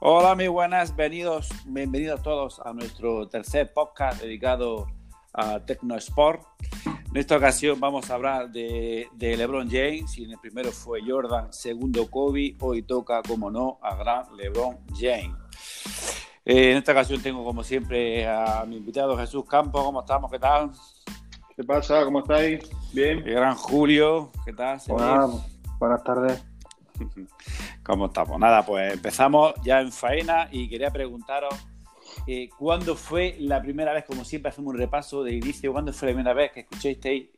[0.00, 4.86] Hola, muy buenas, bienvenidos, bienvenidos todos a nuestro tercer podcast dedicado
[5.32, 6.40] a Tecnosport.
[6.86, 10.16] En esta ocasión vamos a hablar de, LeBron James.
[10.16, 12.56] Y el primero fue Jordan, segundo Kobe.
[12.60, 15.36] Hoy toca, como no, a gran LeBron James.
[16.44, 19.82] Eh, en esta ocasión tengo, como siempre, a mi invitado Jesús Campos.
[19.82, 20.30] ¿Cómo estamos?
[20.30, 20.70] ¿Qué tal?
[21.56, 22.04] ¿Qué pasa?
[22.04, 22.60] ¿Cómo estáis?
[22.92, 23.18] Bien.
[23.26, 24.30] El gran Julio.
[24.44, 24.78] ¿Qué tal?
[25.80, 26.44] buenas tardes.
[27.88, 28.38] ¿Cómo estamos?
[28.38, 31.54] Nada, pues empezamos ya en faena y quería preguntaros
[32.26, 36.08] eh, cuándo fue la primera vez, como siempre hacemos un repaso de inicio, cuándo fue
[36.08, 37.28] la primera vez que escuchasteis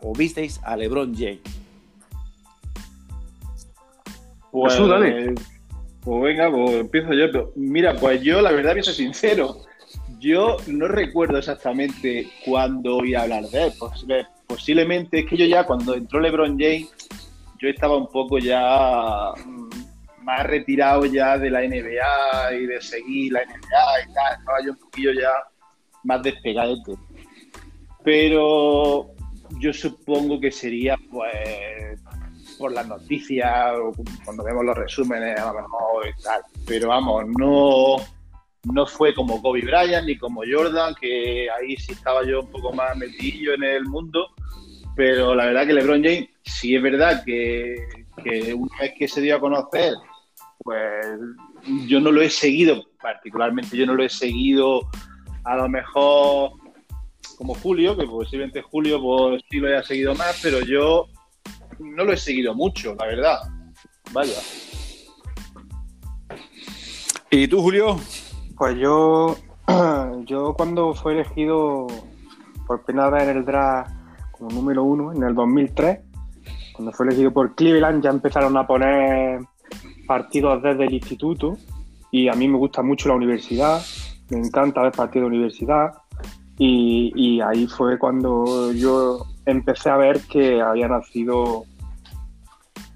[0.00, 1.40] o visteis a LeBron James.
[4.50, 5.34] Pues, dale.
[6.02, 7.52] Pues venga, pues empiezo yo.
[7.54, 9.58] Mira, pues yo la verdad que soy sincero.
[10.18, 13.72] Yo no recuerdo exactamente cuándo oí hablar de él.
[14.46, 16.88] posiblemente es que yo ya cuando entró LeBron James
[17.60, 19.89] yo estaba un poco ya mm,
[20.30, 24.72] más retirado ya de la NBA y de seguir la NBA y tal, estaba yo
[24.72, 25.30] un poquillo ya
[26.04, 26.76] más despegado.
[28.04, 29.10] Pero
[29.58, 32.00] yo supongo que sería pues
[32.58, 33.92] por las noticias o
[34.24, 36.42] cuando vemos los resúmenes a lo mejor y tal.
[36.64, 37.96] Pero vamos, no,
[38.72, 42.72] no fue como Kobe Bryant ni como Jordan, que ahí sí estaba yo un poco
[42.72, 44.28] más metido en el mundo
[45.00, 47.74] pero la verdad que LeBron James, sí es verdad que,
[48.54, 49.94] una vez que se dio a conocer,
[50.70, 51.18] pues
[51.88, 54.88] yo no lo he seguido, particularmente yo no lo he seguido
[55.42, 56.52] a lo mejor
[57.36, 61.08] como Julio, que posiblemente Julio pues sí lo haya seguido más, pero yo
[61.80, 63.38] no lo he seguido mucho, la verdad.
[64.12, 64.38] Vaya.
[67.32, 67.98] ¿Y tú, Julio?
[68.56, 69.36] Pues yo,
[70.26, 71.88] yo cuando fue elegido
[72.64, 73.90] por primera vez en el draft
[74.30, 75.98] como número uno en el 2003,
[76.74, 79.40] cuando fue elegido por Cleveland, ya empezaron a poner
[80.10, 81.56] partidos desde el instituto
[82.10, 83.80] y a mí me gusta mucho la universidad,
[84.30, 85.92] me encanta ver partidos de universidad
[86.58, 91.64] y, ahí fue cuando yo empecé a ver que había nacido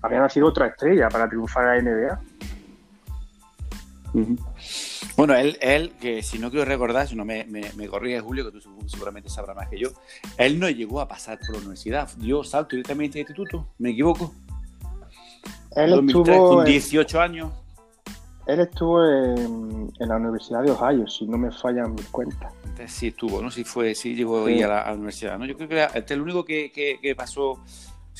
[0.02, 2.20] había nacido otra estrella para triunfar en la NBA.
[5.16, 8.58] Bueno, él, él, que si no quiero recordar, si no me, me, me Julio, que
[8.58, 9.90] tú seguramente sabrás más que yo,
[10.36, 14.34] él no llegó a pasar por la universidad, dio salto directamente al instituto, ¿me equivoco?
[15.76, 17.52] Él estuvo con 18 años.
[18.46, 22.52] Él estuvo en, la Universidad de Ohio, si no me fallan mis cuentas.
[22.86, 23.50] Sí estuvo, ¿no?
[23.50, 25.46] Sí fue, sí llegó ahí a la, universidad, ¿no?
[25.46, 27.58] Yo creo que este es el único que, que, que pasó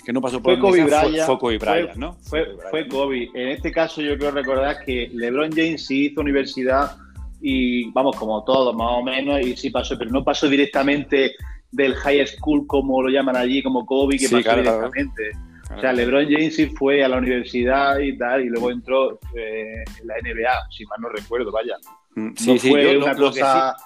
[0.02, 2.16] que no pasó por fue Kobe Bryant, fue, Kobe Bryant, ¿no?
[2.22, 3.30] Fue, fue, Kobe.
[3.34, 6.96] En este caso yo quiero recordar que LeBron James sí hizo universidad
[7.40, 11.32] y vamos, como todos más o menos, y sí pasó, pero no pasó directamente
[11.70, 15.30] del high school como lo llaman allí, como Kobe, que pasó directamente.
[15.76, 19.84] O sea, LeBron James sí fue a la universidad y tal, y luego entró eh,
[20.00, 21.76] en la NBA, si mal no recuerdo, vaya.
[22.14, 23.76] Mm, sí, sí, fue una cosa...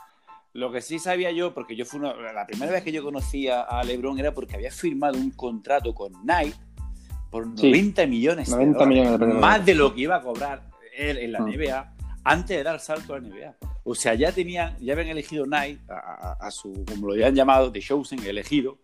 [0.55, 3.85] Lo que sí sabía yo, porque yo fui la primera vez que yo conocía a
[3.85, 6.57] LeBron era porque había firmado un contrato con Nike
[7.31, 10.63] por 90 millones, 90 millones de más de lo que iba a cobrar
[10.97, 11.49] él en la mm.
[11.49, 13.57] NBA antes de dar salto a la NBA.
[13.85, 17.81] O sea, ya tenían, ya habían elegido Nike a, su, como lo habían llamado, de
[17.81, 18.79] Chosen, elegido,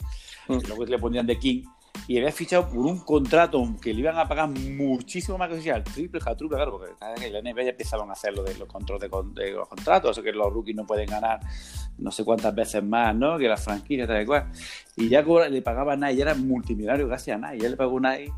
[0.49, 0.59] mm.
[0.69, 1.65] luego le ponían de King,
[2.07, 5.77] y había fichado por un contrato que le iban a pagar muchísimo más que sea
[5.77, 6.93] el triple, el triple, claro, porque
[7.25, 10.15] en la NBA ya empezaron a hacer lo de los controles de, los contratos, o
[10.15, 11.41] sea que los rookies no pueden ganar
[11.97, 13.39] no sé cuántas veces más, ¿no?
[13.39, 14.51] Que las franquicias, tal y cual.
[14.97, 18.33] Y ya le pagaba a Nike, era multimillonario gracias a Nike, ya le pagó Nike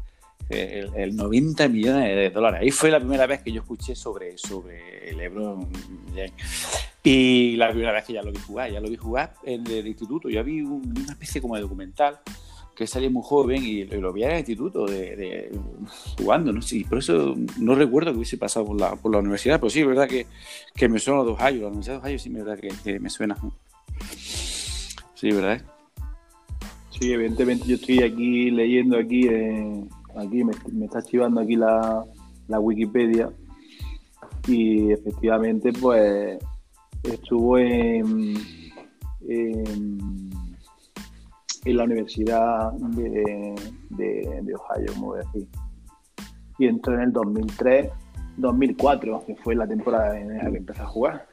[0.48, 2.60] el, el, 90 millones de dólares.
[2.62, 5.68] Ahí fue la primera vez que yo escuché sobre, sobre LeBron
[7.02, 9.86] Y la primera vez que ya lo vi jugar, ya lo vi jugar en el
[9.86, 10.28] instituto.
[10.28, 12.20] Yo vi una especie como de documental
[12.76, 15.50] que salía muy joven y lo vi en el instituto de,
[16.18, 16.60] jugando, ¿no?
[16.60, 19.80] Sí, por eso no recuerdo que hubiese pasado por la, por la universidad, pero sí,
[19.80, 20.26] es verdad que,
[20.74, 23.36] que me suena los Ohio, la Universidad de Ohio sí, es verdad que, me suena.
[25.14, 25.62] Sí, ¿verdad?
[26.90, 29.84] Sí, evidentemente yo estoy aquí leyendo aquí, eh,
[30.14, 32.04] aquí me, está chivando aquí la,
[32.46, 33.30] la Wikipedia
[34.46, 36.38] y efectivamente pues
[37.02, 38.36] estuvo en
[41.72, 43.54] la Universidad de,
[43.90, 45.48] de, Ohio, como decir.
[46.58, 47.90] Y entró en el 2003,
[48.36, 51.26] 2004, que fue la temporada en la que empezó a jugar.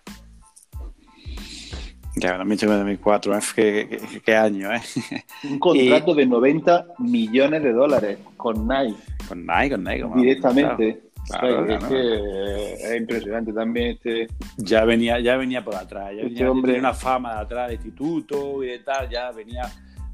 [2.15, 4.21] Ya, 2003-2004, ¿eh?
[4.23, 4.81] ¿Qué, año, ¿eh?
[5.49, 8.99] Un contrato de 90 millones de dólares con Nike.
[9.27, 10.05] Con Nike, con Nike.
[10.15, 10.89] Directamente.
[11.25, 14.27] es, que es impresionante también este.
[14.57, 17.75] Ya venía, ya venía por atrás, ya este venía, tenía una fama de atrás de
[17.75, 19.63] instituto y de tal, ya venía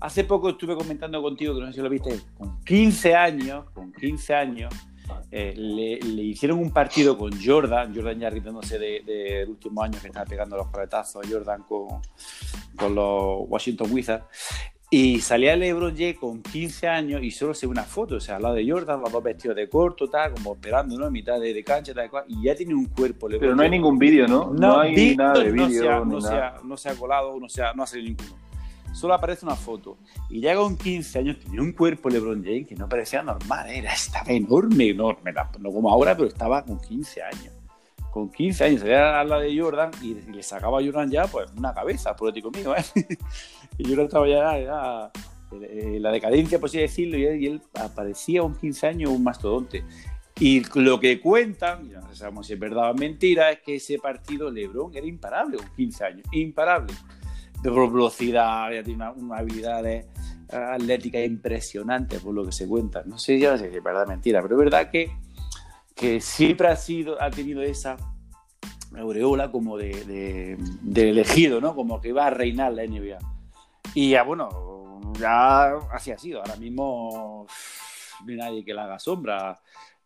[0.02, 3.92] Hace poco estuve comentando contigo, que no sé si lo viste, con 15 años, con
[3.92, 4.74] 15 años,
[5.32, 10.08] eh, le, hicieron un partido con Jordan, Jordan ya riéndose del de, último año que
[10.08, 11.88] estaba pegando los coletazos a Jordan con,
[12.76, 14.26] con los Washington Wizards.
[14.92, 18.38] Y salía LeBron James con 15 años y solo se ve una foto, o sea,
[18.38, 21.06] al lado de Jordan, los dos vestidos de corto, tal, como esperando, ¿no?
[21.06, 23.30] En mitad de, cancha, tal, cual, y ya tiene un cuerpo.
[23.30, 24.52] LeBron Pero no hay ningún vídeo, ¿no?
[24.52, 25.84] No, hay nada de vídeo.
[25.84, 28.49] No, ha, no, se ha, colado, no se ha, no ha salido ninguno
[28.94, 29.98] solo aparece una foto.
[30.30, 33.94] Y ya con 15 años tenía un cuerpo LeBron James que no parecía normal, era,
[33.94, 37.54] estaba enorme, enorme, no como ahora, pero estaba con 15 años.
[38.12, 41.52] Con 15 años, salía a la de Jordan y, le sacaba a Jordan ya, pues,
[41.56, 42.84] una cabeza, político mío, ¿eh?
[43.78, 45.12] y Jordan estaba ya,
[45.62, 49.84] eh, la decadencia, por así decirlo, y él, aparecía con 15 años un mastodonte.
[50.40, 54.50] Y lo que cuentan, no sabemos si es verdad o mentira, es que ese partido
[54.50, 56.94] LeBron era imparable con 15 años, imparable
[57.62, 59.84] de velocidad, ya tiene una, habilidad
[60.52, 63.04] atlética impresionante por lo que se cuenta.
[63.06, 65.12] No sé, ya no sé si es verdad mentira, pero es verdad que,
[65.96, 67.98] que siempre ha, sido, ha tenido esa
[68.98, 70.58] aureola como de,
[70.96, 71.76] elegido, ¿no?
[71.76, 73.18] Como que va a reinar la NBA.
[73.94, 76.40] Y ya, bueno, ya así ha sido.
[76.40, 77.46] Ahora mismo
[78.26, 79.60] no hay nadie que le haga sombra.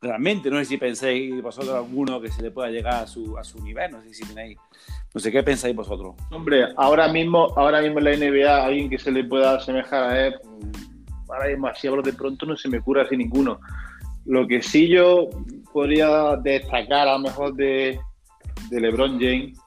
[0.04, 3.44] Realmente, no sé si pensáis vosotros alguno que se le pueda llegar a su, a
[3.44, 4.58] su nivel, no sé si tenéis
[5.14, 6.16] no sé qué pensáis vosotros.
[6.32, 10.28] Hombre, ahora mismo, ahora mismo en la NBA, alguien que se le pueda asemejar a
[10.28, 10.36] él,
[11.30, 13.60] ahora mismo así hablo de pronto, no se me cura así ninguno.
[14.26, 15.30] Lo que sí yo
[15.72, 18.00] podría destacar a lo mejor de,
[18.72, 19.60] LeBron James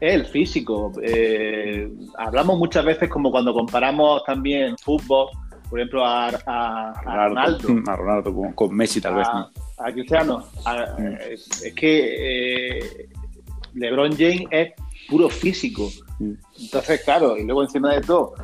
[0.00, 0.92] es el físico.
[1.02, 5.30] Eh, hablamos muchas veces como cuando comparamos también fútbol,
[5.72, 7.68] por ejemplo, a, a, Ronaldo.
[7.86, 9.26] A Ronaldo con, Messi tal vez.
[9.26, 10.44] A Cristiano.
[10.98, 11.14] Mm.
[11.30, 13.08] es que eh,
[13.72, 14.72] LeBron James es
[15.08, 15.88] puro físico.
[16.18, 16.32] Mm.
[16.60, 18.34] Entonces, claro, y luego encima de todo,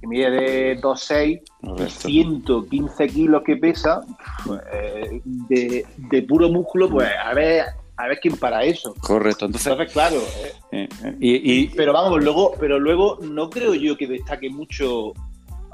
[0.00, 4.02] que mide de 2,6 115 kilos que pesa,
[4.46, 7.64] pues, eh, de, puro músculo, pues a ver,
[7.96, 8.94] a ver quién para eso.
[9.00, 10.22] Correcto, entonces, claro.
[10.70, 15.14] Eh, eh, y, pero vamos, luego, pero luego no creo yo que destaque mucho,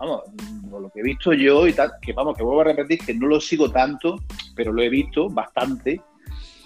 [0.03, 0.23] vamos,
[0.71, 3.27] lo que he visto yo y tal, que vamos, que vuelvo a repetir que no
[3.27, 4.21] lo sigo tanto,
[4.55, 6.01] pero lo he visto bastante,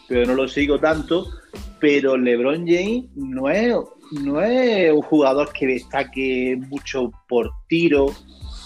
[0.09, 1.27] pero no lo sigo tanto
[1.81, 3.75] pero LeBron James no es,
[4.13, 8.07] no es un jugador que destaque mucho por tiro,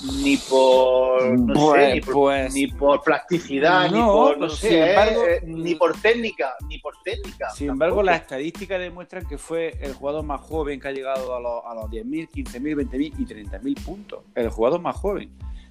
[0.02, 4.94] ni por no sé, pues, ni, por, pues, ni por, plasticidad, ni por no sé,
[4.94, 7.50] eh, ni por técnica, ni por técnica.
[7.50, 11.41] Sin embargo, las estadísticas demuestran que fue el jugador más joven que ha llegado a
[11.41, 14.25] los, a los 10.000, 15.000, 20.000 y 30.000 puntos.
[14.35, 15.31] El jugador más joven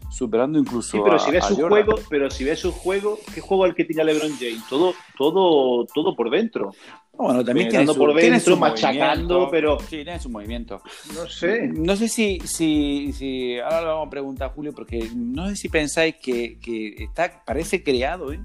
[0.10, 3.66] superando incluso sí, pero si ves su juego, pero si ves su juego, ¿qué juego
[3.66, 4.64] es el que tiene LeBron James?
[4.68, 6.72] Todo, todo, todo por dentro.
[7.14, 10.82] Bueno, también tiene su, por dentro, machacando, pero sí, tiene su movimiento.
[11.14, 11.68] No sé.
[11.68, 15.58] No sé si, si, si ahora lo vamos a preguntar a Julio, porque no sé
[15.58, 18.40] si pensáis que, que está, parece creado, ¿eh?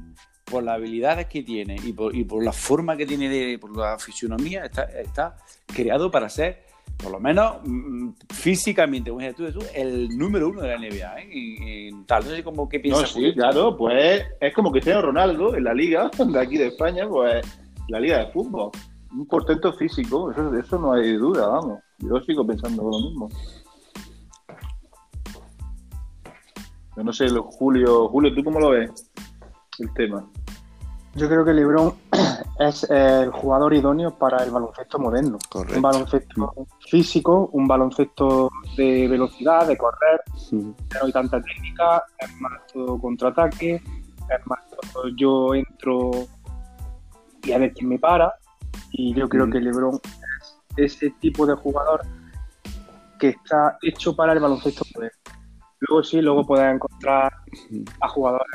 [0.45, 3.77] por las habilidades que tiene y por, y por la forma que tiene, de, por
[3.77, 5.37] la fisionomía, está, está
[5.67, 6.64] creado para ser
[6.97, 11.91] por lo menos mm, físicamente, como tú, tú, el número uno de la NBA, ¿eh?
[12.07, 13.11] tal, no sé cómo qué piensas.
[13.11, 17.47] sí, claro, pues es como Cristiano Ronaldo en la liga de aquí de España, pues
[17.89, 18.71] la liga de fútbol.
[19.13, 21.81] Un portento físico, eso, eso no hay duda, vamos.
[21.99, 23.29] Yo sigo pensando lo mismo.
[26.97, 29.11] Yo no sé, Julio, Julio, ¿tú cómo lo ves
[29.79, 30.29] el tema?
[31.17, 31.95] Yo creo que LeBron
[32.59, 35.39] es el jugador idóneo para el baloncesto moderno.
[35.75, 36.53] Un baloncesto
[36.89, 43.75] físico, un baloncesto de velocidad, de correr, no hay tanta técnica, es más todo contraataque,
[43.77, 44.59] es más
[44.93, 46.11] todo yo entro
[47.45, 48.35] y a ver quién me para.
[48.91, 50.01] Y yo creo que LeBron
[50.77, 52.01] es ese tipo de jugador
[53.21, 55.19] que está hecho para el baloncesto moderno.
[55.81, 57.33] Luego sí, luego puedes encontrar
[58.01, 58.47] a jugadores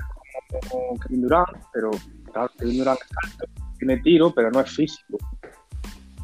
[0.69, 1.91] como Kevin Durant, pero
[2.31, 2.51] Claro,
[3.77, 5.17] tiene tiro, pero no es físico.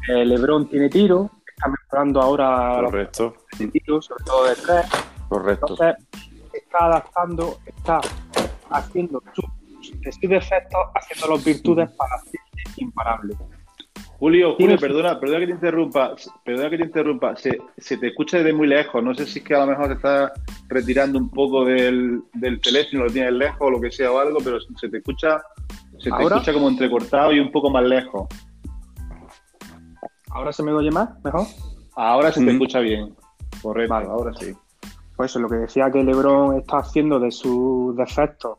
[0.08, 3.34] Eh, Lebron tiene tiro, está mejorando ahora Correcto.
[3.58, 4.86] de tiro, sobre todo de tres.
[5.28, 5.66] Correcto.
[5.70, 6.06] Entonces,
[6.52, 8.00] está adaptando, está
[8.70, 12.38] haciendo sus defectos, haciendo las virtudes para hacerse
[12.76, 13.36] imparable.
[14.18, 18.38] Julio, Julio, perdona, perdona que te interrumpa, perdona que te interrumpa, se, se, te escucha
[18.38, 20.32] desde muy lejos, no sé si es que a lo mejor te estás
[20.68, 24.38] retirando un poco del, del teléfono, lo tienes lejos o lo que sea o algo,
[24.42, 25.42] pero se te escucha
[26.10, 28.28] se te escucha como entrecortado y un poco más lejos.
[30.30, 31.08] ¿Ahora se me oye más?
[31.24, 31.46] ¿Mejor?
[31.96, 33.14] Ahora se te escucha bien.
[33.60, 34.54] Correcto, ahora sí.
[35.16, 38.58] Pues eso, lo que decía que Lebron está haciendo de sus defectos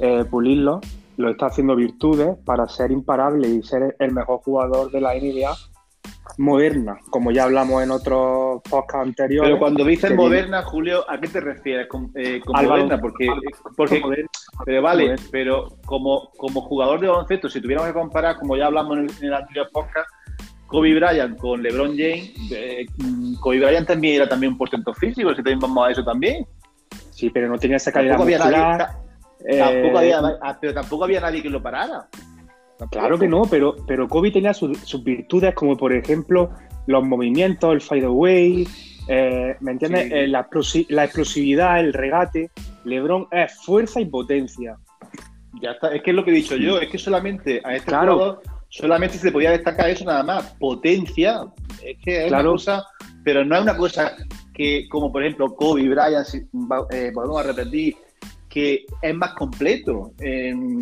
[0.00, 0.80] eh, pulirlos,
[1.16, 5.54] lo está haciendo virtudes para ser imparable y ser el mejor jugador de la NBA
[6.38, 9.50] moderna, como ya hablamos en otros podcasts anteriores.
[9.50, 13.00] Pero cuando dices moderna, Julio, ¿a qué te refieres con, eh, moderna?
[13.00, 13.28] Porque,
[13.76, 14.02] porque
[14.64, 18.98] pero vale, pero como, como jugador de baloncesto, si tuviéramos que comparar, como ya hablamos
[18.98, 20.08] en el, anterior podcast,
[20.66, 22.86] Kobe Bryant con LeBron James, eh,
[23.40, 26.46] Kobe Bryant también era también un porcentaje físico, si también vamos a eso también.
[27.10, 31.50] Sí, pero no tenía esa calidad tampoco había, eh, ah, pero tampoco había nadie que
[31.50, 32.08] lo parara.
[32.90, 36.50] Claro que no, pero, pero Kobe tenía sus virtudes, como por ejemplo
[36.86, 38.66] los movimientos, el fade away,
[39.08, 40.10] eh, ¿me entiendes?
[40.10, 40.40] Eh, la,
[41.04, 42.50] explosividad, el regate.
[42.84, 44.76] LeBron es fuerza y potencia.
[45.60, 47.90] Ya está, es que es lo que he dicho yo, es que solamente a este
[47.90, 51.44] jugador solamente se podía destacar eso nada más, potencia,
[51.80, 52.84] es que es una cosa,
[53.22, 54.16] pero no es una cosa
[54.52, 56.26] que, como por ejemplo Kobe, Bryant,
[56.90, 57.94] eh, volvemos a repetir,
[58.48, 60.80] que es más completo en,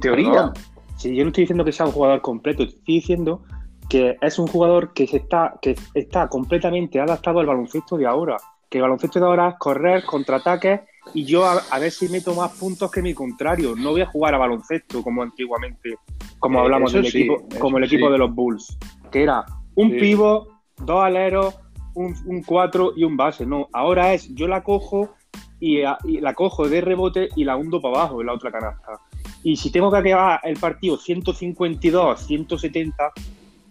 [0.00, 0.52] teoría.
[0.96, 3.42] Si yo no estoy diciendo que sea un jugador completo, estoy diciendo
[3.88, 8.36] que es un jugador que se está, que está completamente adaptado al baloncesto de ahora.
[8.68, 10.80] Que el baloncesto de ahora es correr, contraataques
[11.14, 13.74] y yo a, ver si meto más puntos que mi contrario.
[13.76, 15.96] No voy a jugar a baloncesto como antiguamente,
[16.38, 18.76] como eh, hablamos del equipo, como el equipo de los Bulls,
[19.12, 19.44] que era
[19.76, 20.48] un pivo,
[20.78, 21.54] dos aleros,
[21.94, 23.46] un 4 y un base.
[23.46, 25.14] No, ahora es yo la cojo
[25.60, 29.00] y, la cojo de rebote y la hundo para abajo en la otra canasta.
[29.42, 33.12] Y si tengo que acabar el partido 152, 170,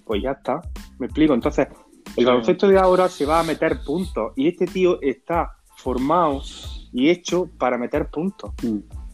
[0.06, 0.62] pues ya está.
[1.00, 1.34] Me explico.
[1.34, 1.68] Entonces,
[2.16, 6.42] el baloncesto de ahora se va a meter puntos y este tío está formado
[6.94, 8.52] y hecho para meter puntos.
[8.64, 9.05] Mm.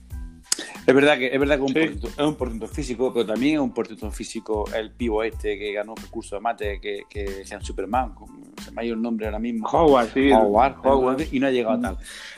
[0.85, 4.09] Es verdad que es verdad que es un portento físico, pero también es un portento
[4.11, 8.15] físico el pivo este que ganó el curso de mate que, que sea Superman,
[8.63, 9.67] se me ha ido el nombre ahora mismo.
[9.67, 10.31] Howard, sí.
[10.31, 11.97] Howard, Howard, y no ha llegado a tal.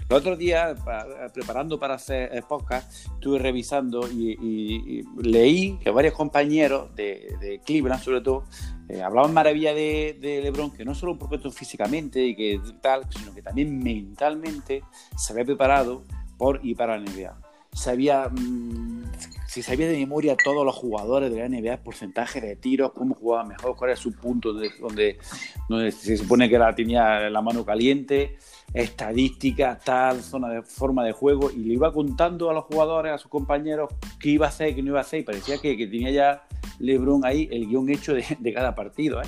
[0.09, 0.75] El otro día,
[1.33, 8.21] preparando para hacer podcast, estuve revisando y, leí que varios compañeros de, de Cleveland, sobre
[8.21, 8.45] todo,
[8.89, 13.33] eh, hablaban maravilla de, de, LeBron, que no solo por físicamente y que tal, sino
[13.33, 14.83] que también mentalmente
[15.17, 16.03] se había preparado
[16.37, 17.42] por y para la NBA
[17.73, 19.03] sabía, mm,
[19.47, 23.43] si sabía de memoria todos los jugadores de la NBA, porcentaje de tiros, cómo jugaba
[23.43, 28.37] mejor, cuál era su punto de, donde, se supone que la, tenía la mano caliente,
[28.73, 33.17] estadísticas, tal, zona de forma de juego, y le iba contando a los jugadores, a
[33.17, 36.11] sus compañeros, qué iba a hacer, qué no iba a hacer, y parecía que, tenía
[36.11, 36.47] ya
[36.79, 39.21] LeBron ahí el guion hecho de cada partido.
[39.21, 39.25] ¿eh?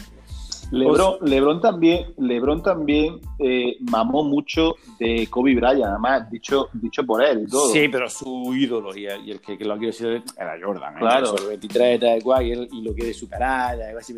[0.72, 7.24] Lebron, Lebron también, Lebron también eh, mamó mucho de Kobe Bryant, además, dicho, dicho por
[7.24, 7.72] él y todo.
[7.72, 10.96] Sí, pero su ídolo y el, que, lo quiere decir era Jordan.
[10.96, 11.00] ¿eh?
[11.00, 11.38] Claro.
[11.38, 14.14] El 23 tal cual, y, él, y lo quiere superar, algo así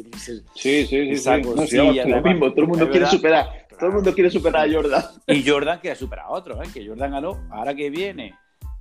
[0.56, 1.18] Sí, sí, sí.
[1.18, 3.68] sí, lo mismo, todo el mundo quiere superar.
[3.78, 5.04] Todo el mundo quiere superar a Jordan.
[5.28, 6.72] Y Jordan quiere superar a otros, ¿eh?
[6.74, 7.48] que Jordan ganó.
[7.52, 8.34] Ahora que viene,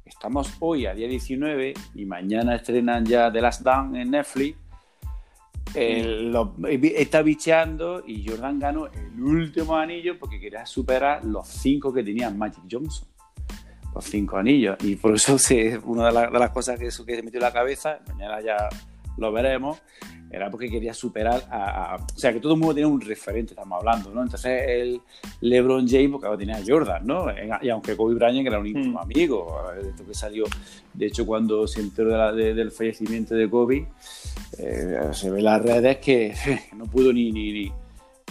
[0.07, 4.57] estamos hoy a día 19 y mañana estrenan ya The Last Dance en Netflix
[5.75, 12.31] está bicheando y Jordan ganó el último anillo porque quería superar los cinco que tenía
[12.31, 13.09] Magic Johnson.
[13.95, 14.77] Los cinco anillos.
[14.83, 17.53] Y por eso es una de, las cosas que, eso que se metió en la
[17.53, 18.69] cabeza, mañana ya
[19.17, 19.83] lo veremos,
[20.37, 23.79] era porque quería superar a, O sea, que todo el mundo tiene un referente, estamos
[23.79, 24.23] hablando, ¿no?
[24.23, 25.01] Entonces el
[25.41, 27.27] LeBron James, porque ahora tenía a Jordan, ¿no?
[27.63, 29.03] Y aunque Kobe Bryant era un íntimo hmm.
[29.03, 30.45] amigo, esto que salió,
[30.93, 33.89] de hecho, cuando se enteró del fallecimiento de Kobe,
[34.59, 36.35] eh, se ve en las redes que
[36.77, 37.73] no pudo ni, ni,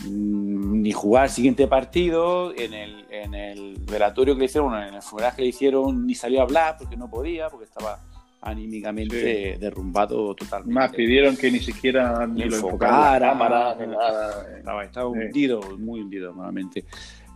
[0.08, 5.02] ni, jugar el siguiente partido, en el, en el velatorio que le hicieron, en el
[5.02, 8.00] funeral que le hicieron, ni salió a hablar porque no podía, porque estaba
[8.46, 10.74] anímicamente derrumbado totalmente.
[10.74, 14.84] Más pidieron que ni siquiera ni, lo enfocara, cámara, nada.
[14.86, 16.86] Estaba, hundido, muy hundido normalmente.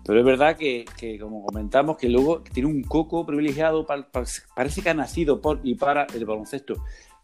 [0.06, 4.90] Pero es verdad que, que, como comentamos, que luego tiene un coco privilegiado, parece que
[4.90, 6.76] ha nacido por y para el baloncesto.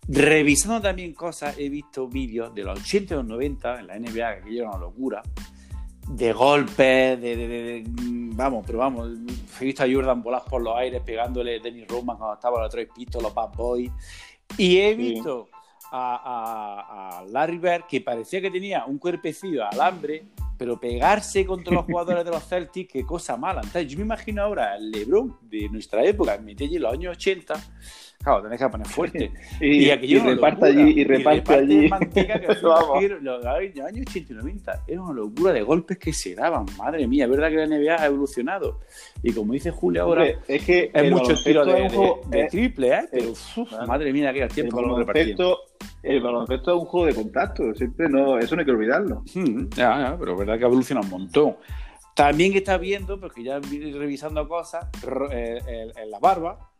[0.07, 4.41] Revisando también cosas, he visto vídeos de los 80 y los 90 en la NBA,
[4.41, 5.23] que era una locura,
[6.09, 7.83] de golpes, de,
[8.37, 9.11] Vamos, pero vamos,
[9.61, 12.69] he visto a Jordan volar por los aires pegándole a Dennis Roman cuando estaba los
[12.69, 13.89] tres pistos, los Bad Boys.
[14.57, 15.47] Y he visto
[15.89, 20.25] a, Larry Bird que parecía que tenía un cuerpecillo de alambre,
[20.57, 23.61] pero pegarse contra los jugadores de los Celtics, qué cosa mala.
[23.63, 27.53] Entonces, yo me imagino ahora al LeBron de nuestra época, en los años 80
[28.23, 29.31] Claro, tenés que poner fuerte.
[29.61, 31.87] y, y, reparta allí, y reparte allí.
[31.87, 32.47] Manteca que
[33.21, 36.65] los años 80 y 90 era una locura de golpes que se daban.
[36.77, 38.79] Madre mía, es verdad que la NBA ha evolucionado.
[39.21, 41.89] Y como dice Julio ahora, es que es mucho tiro de,
[42.27, 43.09] de, triple, ¿eh?
[43.11, 43.33] Pero,
[43.87, 45.59] madre mía, que tiempo el baloncesto,
[46.01, 47.73] el baloncesto es un juego de contacto.
[47.75, 49.23] Siempre no, eso no hay que olvidarlo.
[49.33, 51.57] Hmm, ya, ya, pero es verdad que ha evolucionado un montón.
[52.15, 56.71] También está viendo, porque ya revisando cosas, en la barba,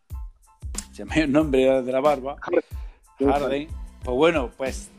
[0.95, 2.37] se llama el nombre de la barba,
[3.19, 3.67] Harden.
[4.01, 4.89] Pues bueno, pues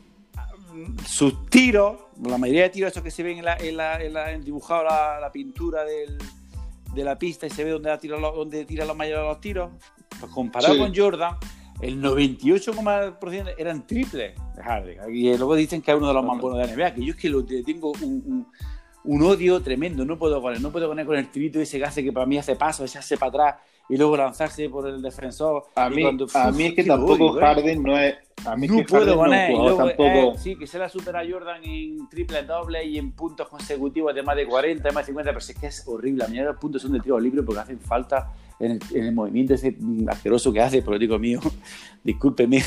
[1.07, 4.13] sus tiros, la mayoría de tiros, estos que se ven en, la, en, la, en,
[4.13, 6.19] la, dibujado la, pintura del,
[6.93, 9.71] de la pista y se ve dónde tira, dónde tira la mayoría de los tiros,
[10.19, 11.35] pues comparado con Jordan,
[11.81, 15.15] el 98,% eran triples de Harden.
[15.15, 17.13] Y luego dicen que es uno de los más buenos de la NBA, que yo
[17.13, 18.47] es que lo tengo un, un,
[19.05, 21.85] odio tremendo, no puedo con él, no puedo con él con el tirito ese que
[21.85, 23.55] hace que para mí hace paso, ese hace para atrás
[23.89, 25.65] y luego lanzarse por el defensor.
[25.75, 27.41] A mí, a mí es que tampoco ¿eh?
[27.41, 28.15] Harden no es.
[28.45, 29.55] A mí no puedo con él.
[29.77, 30.37] tampoco...
[30.37, 34.35] sí, que se la supera Jordan en triple doble y en puntos consecutivos de más
[34.35, 36.23] de 40, más de 50, pero es que es horrible.
[36.25, 39.77] A mí los puntos son de tiro libre porque hacen falta en el, movimiento ese
[40.07, 41.39] asqueroso que hace, político mío,
[42.03, 42.63] discúlpeme.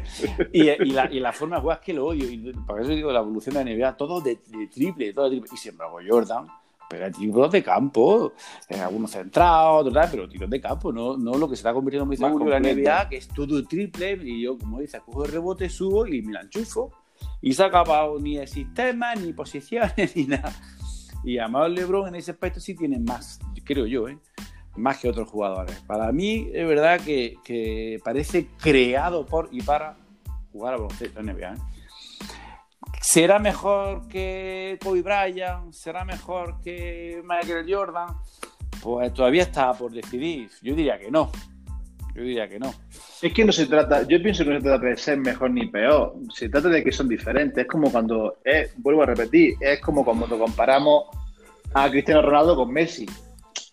[0.52, 2.30] y, y, la, y, la, forma de jugar es que lo odio.
[2.30, 4.36] Y por eso digo, la evolución de la NBA, todo de,
[4.72, 5.50] triple, todo de triple.
[5.52, 6.46] Y sin embargo, Jordan
[6.88, 8.34] pero tiros de campo,
[8.68, 12.16] eh, algunos centrados, pero tiros de campo, no, no lo que se está convirtiendo muy
[12.16, 15.68] seguro en la NBA, que es todo triple, y yo, como dice, cojo el rebote,
[15.68, 16.92] subo y me la enchufo.
[17.40, 20.52] Y se ha acabado ni el sistema, ni posiciones, ni nada.
[21.24, 24.18] Y además LeBron en ese aspecto sí tiene más, creo yo, ¿eh?
[24.76, 25.80] Más que otros jugadores.
[25.86, 29.96] Para mí es verdad que, que parece creado por y para
[30.52, 31.54] jugar a baloncesto NBA.
[31.54, 31.56] ¿eh?
[33.00, 35.72] ¿Será mejor que Kobe Bryant?
[35.72, 38.08] ¿Será mejor que Michael Jordan?
[38.82, 40.50] Pues todavía está por decidir.
[40.62, 41.30] Yo diría que no.
[42.14, 42.72] Yo diría que no.
[43.20, 45.66] Es que no se trata, yo pienso que no se trata de ser mejor ni
[45.66, 47.64] peor, se trata de que son diferentes.
[47.64, 48.38] Es como cuando,
[48.76, 51.04] vuelvo a repetir, es como cuando comparamos
[51.74, 53.06] a Cristiano Ronaldo con Messi.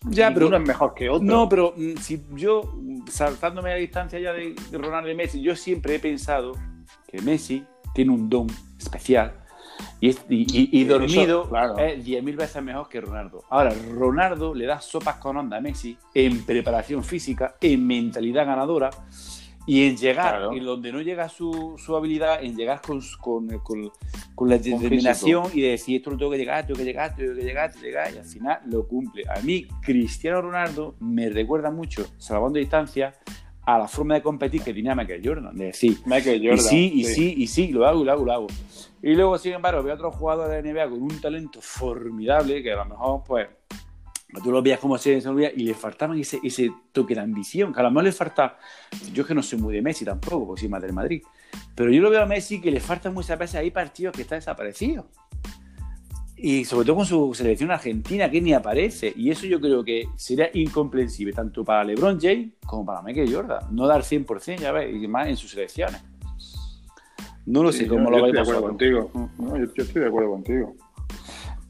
[0.04, 1.24] Ya, pero uno es mejor que otro.
[1.24, 2.74] No, pero mm, si yo,
[3.08, 6.52] saltándome a la distancia ya de Ronaldo y Messi, yo siempre he pensado
[7.06, 8.46] que Messi tiene un don
[8.78, 9.42] especial
[10.00, 11.44] y, dormido
[11.78, 13.44] es 10.000 veces mejor que Ronaldo.
[13.50, 18.90] Ahora, Ronaldo le da sopas con onda a Messi en preparación física, en mentalidad ganadora
[19.66, 23.00] y en llegar, y donde no llega su, habilidad, en llegar con,
[24.34, 27.42] con, la determinación y decir esto lo tengo que llegar, tengo que llegar, tengo que
[27.42, 29.24] llegar, tengo que llegar, y al final lo cumple.
[29.28, 33.14] A mí, Cristiano Ronaldo me recuerda mucho, salvando distancia,
[33.64, 36.92] a la forma de competir que tenía Michael Jordan, de decir, Michael Jordan, y sí,
[36.94, 38.46] y sí, y sí, lo hago, lo hago, lo hago.
[39.00, 42.76] Y luego, sin embargo, veo otros jugadores de NBA con un talento formidable que a
[42.76, 43.48] lo mejor, pues,
[44.42, 47.80] tú lo veías como se desenvolvía y le faltaba ese, ese toque de ambición, que
[47.80, 48.58] a lo mejor le falta,
[49.12, 51.22] yo que no soy muy de Messi tampoco, porque soy más del Madrid,
[51.74, 54.36] pero yo lo veo a Messi que le falta muchas veces, hay partidos que está
[54.36, 55.08] desaparecido
[56.42, 59.12] y sobre todo con su selección argentina que ni aparece.
[59.14, 63.60] Y eso yo creo que sería incomprensible tanto para LeBron James como para Michael Jordan.
[63.70, 66.02] No dar 100%, ya ves, y más en sus selecciones.
[67.46, 68.56] No lo sé cómo lo vais a hacer.
[68.56, 69.08] contigo.
[69.38, 70.74] No, yo, estoy de acuerdo contigo.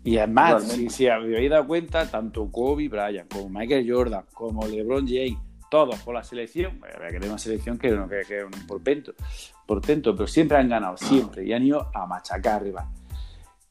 [0.05, 5.07] Y además, si, si habéis dado cuenta, tanto Kobe Bryant como Michael Jordan, como LeBron
[5.07, 5.39] James,
[5.71, 9.15] todos con la selección, que tener una selección que, que, que es un portento,
[9.67, 12.91] portento, pero siempre han ganado, siempre, y han ido a machacar arriba.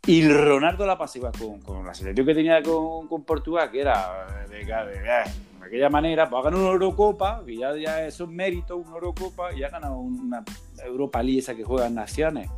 [0.08, 4.26] Y Ronaldo la pasiva con, con la selección que tenía con, con Portugal, que era
[4.50, 5.24] de, de, de,
[5.64, 9.54] aquella manera, pues ha ganado una Eurocopa, que ya, ya es un mérito, una Eurocopa,
[9.54, 10.44] y ha ganado una
[10.84, 12.50] Europa League esa que juega en naciones.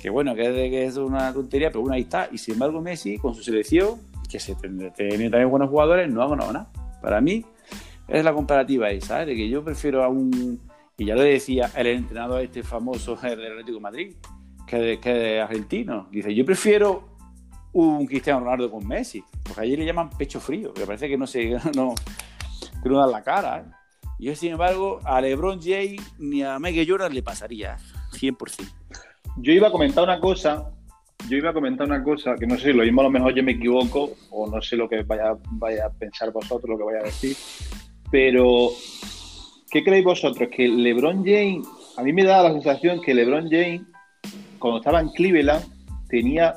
[0.00, 2.28] Que bueno, que es, que es una tontería, pero bueno, ahí está.
[2.32, 4.90] Y sin embargo, Messi, con su selección, que se tiene
[5.30, 6.70] también buenos jugadores, no ha ganado nada.
[7.00, 7.44] Para mí,
[8.08, 9.26] es la comparativa esa, ¿eh?
[9.26, 10.60] de que yo prefiero a un.
[10.96, 14.14] Y ya lo decía el entrenador este famoso del Atlético Madrid,
[14.66, 16.08] que de, argentino.
[16.10, 17.08] Dice, yo prefiero
[17.72, 21.26] un Cristiano Ronaldo con Messi, porque allí le llaman pecho frío, que parece que no
[21.26, 21.94] se no,
[22.82, 23.60] que no dan la cara.
[23.60, 23.64] ¿eh?
[24.18, 27.76] Yo, sin embargo, a LeBron James ni a Michael Jordan le pasaría
[28.12, 28.81] 100%.
[29.38, 30.70] Yo iba a comentar una cosa,
[31.28, 33.42] yo iba a comentar una cosa, que no sé, lo mismo a lo mejor yo
[33.42, 37.00] me equivoco, o no sé lo que vaya, vaya a pensar vosotros, lo que vaya
[37.00, 37.36] a decir,
[38.10, 38.70] pero
[39.70, 40.48] ¿qué creéis vosotros?
[40.54, 41.66] Que LeBron James,
[41.96, 43.82] a mí me da la sensación que LeBron James
[44.62, 45.64] cuando estaba en Cleveland,
[46.08, 46.54] tenía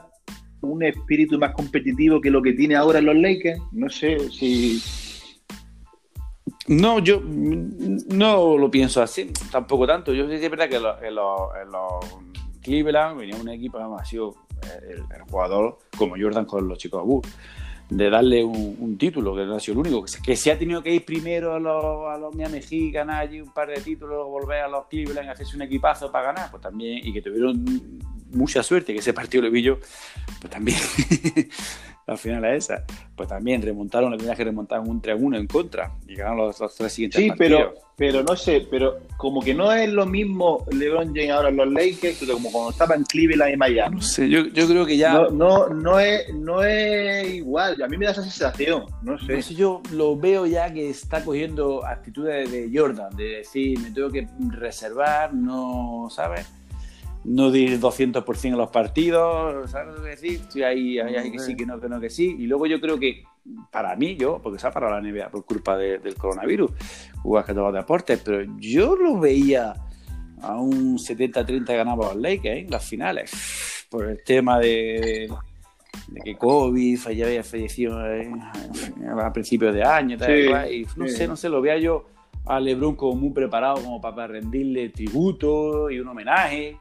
[0.62, 3.60] un espíritu más competitivo que lo que tiene ahora en los Lakers.
[3.72, 4.82] No sé si.
[6.68, 10.14] No, yo no lo pienso así, tampoco tanto.
[10.14, 11.50] Yo que es verdad que en los,
[12.66, 14.36] Cleveland venía un equipo, ha sido
[14.90, 17.30] el, jugador como Jordan con los chicos Bulls
[17.90, 20.92] de darle un, título, que no ha sido el único, que se, ha tenido que
[20.92, 24.62] ir primero a los, a los Miami Heat, ganar allí un par de títulos, volver
[24.62, 27.64] a los Cleveland, hacerse un equipazo para ganar, pues también, y que tuvieron
[28.32, 30.80] mucha suerte, que ese partido lo vi pues también
[32.08, 32.84] al final es esa.
[33.16, 36.94] Pues también remontaron, la primera que remontaron un 3-1 en contra y ganaron los, tres
[36.94, 41.32] siguientes sí, pero, pero no sé, pero como que no es lo mismo LeBron James
[41.32, 43.96] ahora en los Lakers que como cuando estaba en Cleveland y Miami.
[43.96, 45.14] No sé, yo, yo creo que ya...
[45.14, 49.42] No, no, no, es, no es igual, a mí me da esa sensación, no sé.
[49.56, 54.28] yo lo veo ya que está cogiendo actitudes de Jordan, de decir, me tengo que
[54.50, 56.46] reservar, no, ¿sabes?
[57.26, 60.42] No di 200% en los partidos, ¿sabes lo que decir?
[60.42, 62.36] Estoy ahí, ahí, que sí, que no, que no, que sí.
[62.40, 63.24] Y luego yo creo que
[63.72, 66.72] para mí, yo, porque se ha parado la NBA por culpa del coronavirus,
[67.22, 69.74] jugas que todos los deportes, pero yo lo veía
[70.42, 72.60] a un 70-30 ganaba los Lakers ¿eh?
[72.60, 75.30] en las finales, por el tema de,
[76.08, 78.30] de que Kobe había fallecido ¿eh?
[79.20, 80.18] a principios de año,
[80.70, 82.06] y no sé, no sé, lo veía yo
[82.46, 86.78] a LeBron como muy preparado como para rendirle tributo y un homenaje.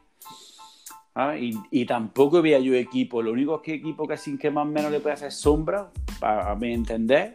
[1.14, 1.34] ¿Ah?
[1.38, 3.22] Y, tampoco veía yo equipo.
[3.22, 6.54] Lo único que equipo que sin que más o menos le puede hacer sombra, para
[6.56, 7.34] mi entender,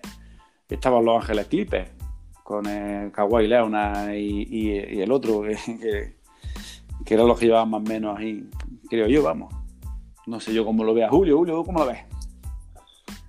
[0.67, 1.91] estaban los Ángeles Clippers,
[2.43, 6.15] con el Kawhi Leonard y, el otro, que,
[7.05, 8.47] que, eran los que llevaban más o menos ahí,
[8.89, 9.53] creo yo, vamos.
[10.27, 11.37] No sé yo cómo lo vea Julio.
[11.37, 11.99] Julio, ¿cómo lo ves?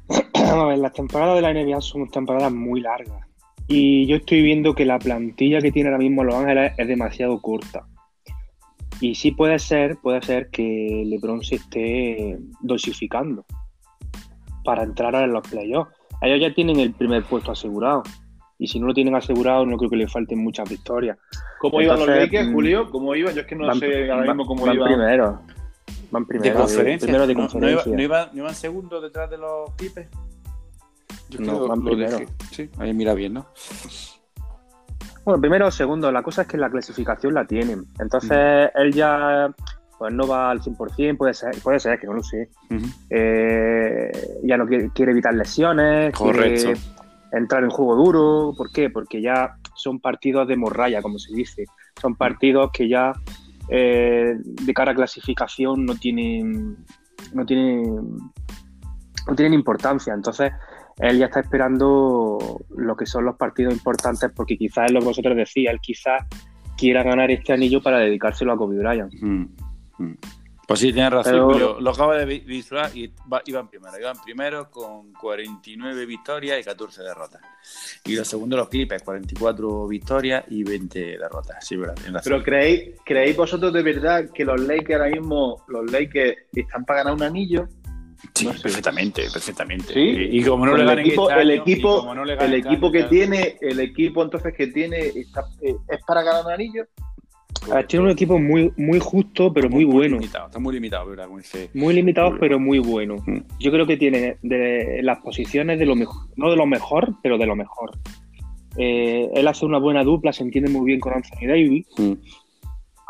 [0.35, 3.27] a ver, las temporadas de la NBA son temporadas muy largas.
[3.69, 7.41] Y yo estoy viendo que la plantilla que tiene ahora mismo Los Ángeles es demasiado
[7.41, 7.87] corta.
[9.01, 13.47] Y sí puede ser, puede ser que LeBron se esté dosificando
[14.65, 15.93] para entrar en los playoffs.
[16.21, 18.03] Ellos ya tienen el primer puesto asegurado.
[18.59, 21.17] Y si no lo tienen asegurado, no creo que le falten muchas victorias.
[21.61, 22.91] ¿Cómo iban los Lakers, mm, Julio?
[22.91, 23.35] ¿Cómo iban?
[23.35, 24.89] Yo es que no sé ahora mismo cómo van iban.
[24.89, 25.41] Primero.
[26.11, 26.53] Van primero.
[26.53, 27.07] De conferencia.
[27.07, 27.93] Primero de conferencia.
[27.93, 30.09] ¿No, iban, ¿No, iban, segundo detrás de los Clippers?
[31.39, 32.19] no, van primero.
[32.51, 33.47] Sí, ahí mira bien, ¿no?
[35.25, 37.85] Bueno, primero o segundo, la cosa es que la clasificación la tienen.
[37.99, 39.53] Entonces, él ya
[39.99, 42.49] pues no va al 100%, puede ser, puede ser que no lo sé.
[43.11, 44.11] Eh,
[44.43, 46.73] ya no quiere, evitar lesiones, quiere
[47.33, 48.55] entrar en juego duro.
[48.57, 48.89] ¿Por qué?
[48.89, 51.65] Porque ya son partidos de morralla, como se dice.
[52.01, 53.13] Son partidos que ya
[53.69, 56.79] eh, de cara a clasificación no tienen,
[57.35, 58.17] no tienen,
[59.27, 60.15] no tienen importancia.
[60.15, 60.51] Entonces,
[61.03, 65.07] él ya está esperando lo que son los partidos importantes, porque quizás es lo que
[65.07, 66.27] vosotros decíais, él quizás
[66.77, 69.13] quiera ganar este anillo para dedicárselo a Kobe Bryant.
[69.21, 69.47] Mm,
[69.99, 70.19] mm.
[70.71, 73.13] Pues sí, tienes razón, lo acabo de visualizar y
[73.47, 73.99] iban primero.
[73.99, 77.43] Iban primero con 49 victorias y 14 derrotas.
[78.05, 81.67] Y los segundos los Clippers, 44 victorias y 20 derrotas.
[81.67, 81.97] Sí, verdad.
[82.23, 87.01] Pero ¿creéis, ¿creéis vosotros de verdad que los Lakers ahora mismo, los Lakers están para
[87.01, 87.69] ganar un anillo?
[88.35, 89.93] Sí, perfectamente, perfectamente.
[89.97, 94.23] Y, como no le el equipo, este el equipo, el equipo que tiene, el equipo
[94.23, 96.87] entonces que tiene está, eh, es para ganar un anillo.
[97.89, 100.17] tiene un equipo muy, muy justo, pero muy, bueno.
[100.19, 101.29] Limitado, está muy limitado, ¿verdad?
[101.75, 103.17] Muy limitado, pero muy bueno.
[103.27, 103.39] Mm.
[103.59, 107.39] Yo creo que tiene de las posiciones de lo mejor, no de lo mejor, pero
[107.39, 107.91] de lo mejor.
[108.77, 111.87] Eh, él hace una buena dupla, se entiende muy bien con Anthony Davis.
[111.97, 112.13] Mm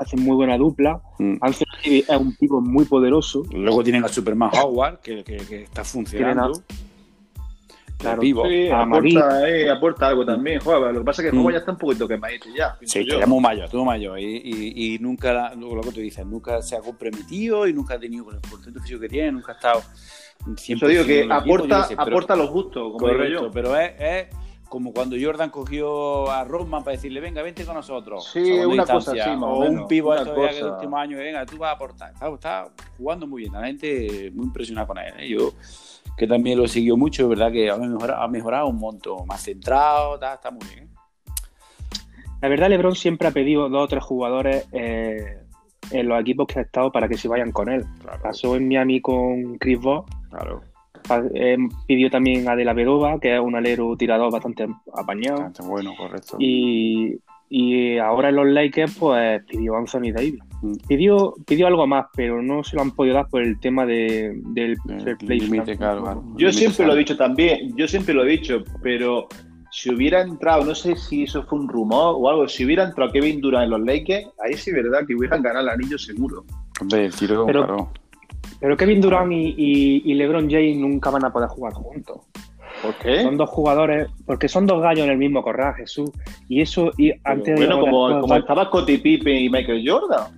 [0.00, 1.00] hacen muy buena dupla.
[1.18, 1.36] Mm.
[1.40, 3.44] Anthony es un tipo muy poderoso.
[3.52, 6.62] Luego tienen a Superman Howard, que, que, está funcionando.
[7.98, 8.44] Claro, vivo.
[8.72, 11.52] aporta, eh, aporta, algo también, Joder, Lo que pasa es que Howard mm.
[11.52, 12.78] ya está un poquito quemadito ya.
[12.82, 14.18] Sí, que es muy mayor, muy mayor.
[14.18, 18.24] Y, y, nunca, lo que tú dices, nunca se ha comprometido y nunca ha tenido
[18.24, 19.82] con el porcentaje físico que tiene, nunca ha estado.
[20.66, 23.50] Yo digo que aporta, aporta los gustos, como digo yo.
[23.50, 24.26] Pero es, es
[24.70, 28.30] como cuando Jordan cogió a Rodman para decirle, venga, vente con nosotros.
[28.32, 31.70] Sí, una cosa así, O un pivo esto que el último año, venga, tú vas
[31.70, 32.12] a aportar.
[32.12, 35.12] Está, jugando muy bien, la gente muy impresionada con él.
[35.18, 35.28] ¿eh?
[35.28, 35.52] Yo,
[36.16, 39.42] que también lo siguió mucho, es verdad que ha mejorado, ha mejorado un montón, más
[39.42, 40.88] centrado, está, muy bien.
[42.40, 45.40] La verdad, LeBron siempre ha pedido dos o tres jugadores eh,
[45.90, 47.84] en los equipos que ha estado para que se vayan con él.
[48.22, 50.04] Pasó en Miami con Chris Voss.
[50.30, 50.69] Claro
[51.34, 55.50] eh, pidió también a De La Vedova, que es un alero tirador bastante apañado.
[55.64, 56.36] bueno, correcto.
[56.38, 57.18] Y,
[57.98, 60.38] ahora en los Lakers, pues pidió a Anthony Davis.
[60.62, 60.74] Mm.
[60.86, 64.40] Pidió, pidió algo más, pero no se lo han podido dar por el tema de,
[64.46, 64.76] del
[65.20, 69.26] límite, claro, Yo siempre lo he dicho también, yo siempre lo he dicho, pero
[69.70, 73.12] si hubiera entrado, no sé si eso fue un rumor o algo, si hubiera entrado
[73.12, 76.44] Kevin Durant en los Lakers, ahí sí es verdad que hubieran ganado el anillo seguro.
[76.80, 77.90] Hombre, el tiro pero,
[78.60, 82.18] pero Kevin Durant y, LeBron James nunca van a poder jugar juntos.
[82.82, 83.22] ¿Por qué?
[83.22, 86.10] Son dos jugadores, porque son dos gallos en el mismo corral, Jesús.
[86.48, 90.30] Y eso, y antes Bueno, como, como estaba Scottie Pippen y Michael Jordan.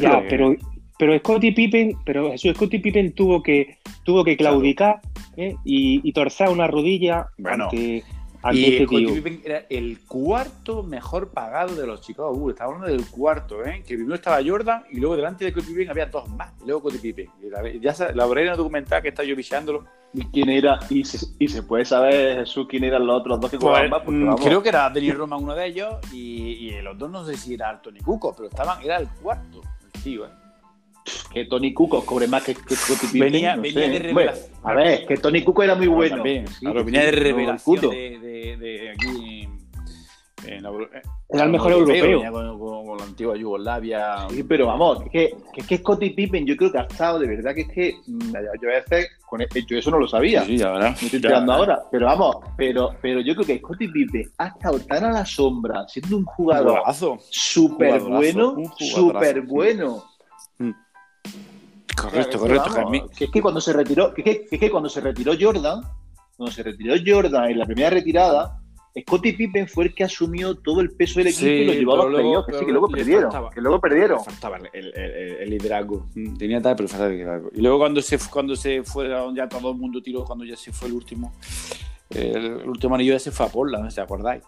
[0.00, 0.54] ya, pero,
[0.98, 5.00] pero Scottie Pippen, pero Jesús, Scottie Pippen tuvo que, tuvo que claudicar
[5.36, 5.56] ¿eh?
[5.64, 7.68] y, y, torcer una rodilla bueno,
[8.52, 12.54] y el era el cuarto mejor pagado de los Chicago Bulls.
[12.54, 13.82] Estaba hablando del cuarto, ¿eh?
[13.86, 16.52] Que primero estaba Jordan y luego delante de Cody Pippen había dos más.
[16.62, 17.30] Y luego Cody Pippen.
[17.80, 19.84] Ya la en el documental que está yo visándolo.
[20.32, 20.78] ¿Quién era?
[20.88, 24.02] Y se, y se, puede saber, Jesús, quién eran los otros dos que pues, más.
[24.06, 27.36] Mm, creo que era Denis Roman uno de ellos y, y los dos no sé
[27.36, 29.60] si era Tony Cuco, pero estaban, era el cuarto,
[29.94, 30.30] el tío, ¿eh?
[31.32, 32.74] que Tony Cuco cobre más que, que
[33.12, 34.50] Venía, venía de revelación.
[34.62, 36.22] a ver, que Tony Cuco era muy bueno.
[36.22, 39.48] venía de revelación de, de, de, aquí.
[40.46, 40.64] En, en,
[41.28, 42.30] era el mejor europeo.
[42.30, 44.28] Con, con, antigua Yugoslavia.
[44.30, 47.54] Sí, pero vamos, que, que, que Scottie Pippen yo creo que ha estado, de verdad
[47.54, 48.32] que es que mm,
[48.62, 50.44] yo a veces, con yo eso no lo sabía.
[50.44, 50.72] Sí, ya.
[50.72, 51.82] Me estoy enterando ahora.
[51.90, 55.86] Pero vamos, pero, pero yo creo que Scottie Pippen ha estado tan a la sombra,
[55.88, 56.80] siendo un jugador
[57.30, 60.04] súper bueno, súper bueno.
[61.96, 63.10] Correcto, correcto.
[63.16, 65.80] que es que cuando se retiró, que, que, es que cuando se retiró Jordan,
[66.36, 68.60] cuando se retiró Jordan en la primera retirada,
[69.00, 72.08] Scottie Pippen fue el que asumió todo el peso del equipo y lo llevaba a
[72.08, 73.30] playoffs, que, que luego perdieron.
[73.52, 74.24] que luego perdieron.
[74.24, 76.06] Faltaba el, el, liderazgo.
[76.14, 77.50] Mm, tenía tal, pero faltaba el liderazgo.
[77.54, 80.72] Y luego cuando se, cuando se fue, ya todo el mundo tiró, cuando ya se
[80.72, 81.34] fue el último,
[82.10, 84.42] el, último anillo ya se fue a Portland, ¿se acordáis?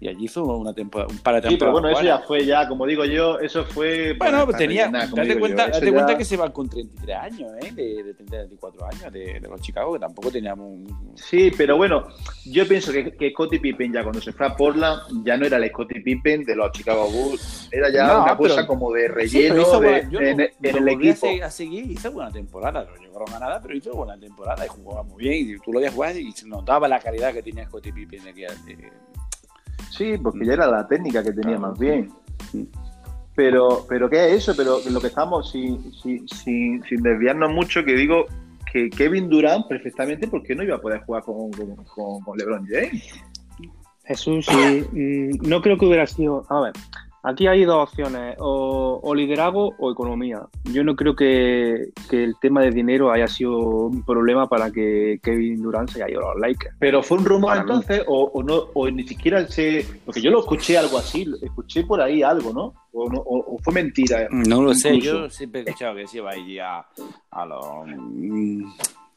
[0.00, 1.52] Y allí hizo una temporada, un par de temporadas.
[1.52, 4.14] Sí, pero bueno, eso ya fue ya, como digo yo, eso fue.
[4.18, 4.88] Bueno, pues tenía.
[4.88, 7.72] date cuenta, date cuenta que se van con 33 años, ¿eh?
[7.72, 10.80] De, de 34 años de, de, los Chicago, que tampoco teníamos.
[11.14, 12.08] Sí, pero bueno,
[12.44, 15.56] yo pienso que, que Scottie Pippen ya cuando se fue a Portland, ya no era
[15.58, 19.80] el Scottie Pippen de los Chicago Bulls, era ya una cosa como de relleno sí,
[19.80, 21.28] de, en, en el equipo.
[21.44, 25.02] A seguir, hizo buena temporada, no llegó a nada, pero hizo buena temporada y jugaba
[25.02, 25.50] muy bien.
[25.50, 28.30] Y tú lo veías jugar y se notaba la calidad que tenía Scottie Pippen de
[28.30, 28.42] aquí.
[29.92, 32.10] Sí, porque ya era la técnica que tenía más bien.
[33.34, 34.54] Pero, pero ¿qué es eso?
[34.56, 38.24] Pero lo que estamos, sin, sin, sin, sin desviarnos mucho, que digo
[38.72, 42.66] que Kevin Durant perfectamente, ¿por qué no iba a poder jugar con, con, con LeBron
[42.66, 43.22] James?
[44.04, 44.86] Jesús, sí.
[45.42, 46.46] No creo que hubiera sido.
[46.48, 46.72] A ver,
[47.24, 50.40] Aquí hay dos opciones, o, liderazgo o economía.
[50.64, 55.62] Yo no creo que, el tema de dinero haya sido un problema para que Kevin
[55.62, 56.74] Durant se haya ido a los Lakers.
[56.80, 59.86] Pero fue un rumor entonces, o, no, o ni siquiera se.
[60.04, 62.74] Porque yo lo escuché algo así, escuché por ahí algo, ¿no?
[62.92, 64.26] O, fue mentira.
[64.30, 66.86] No lo sé, yo siempre he escuchado que se iba a ir a,
[67.30, 67.86] a los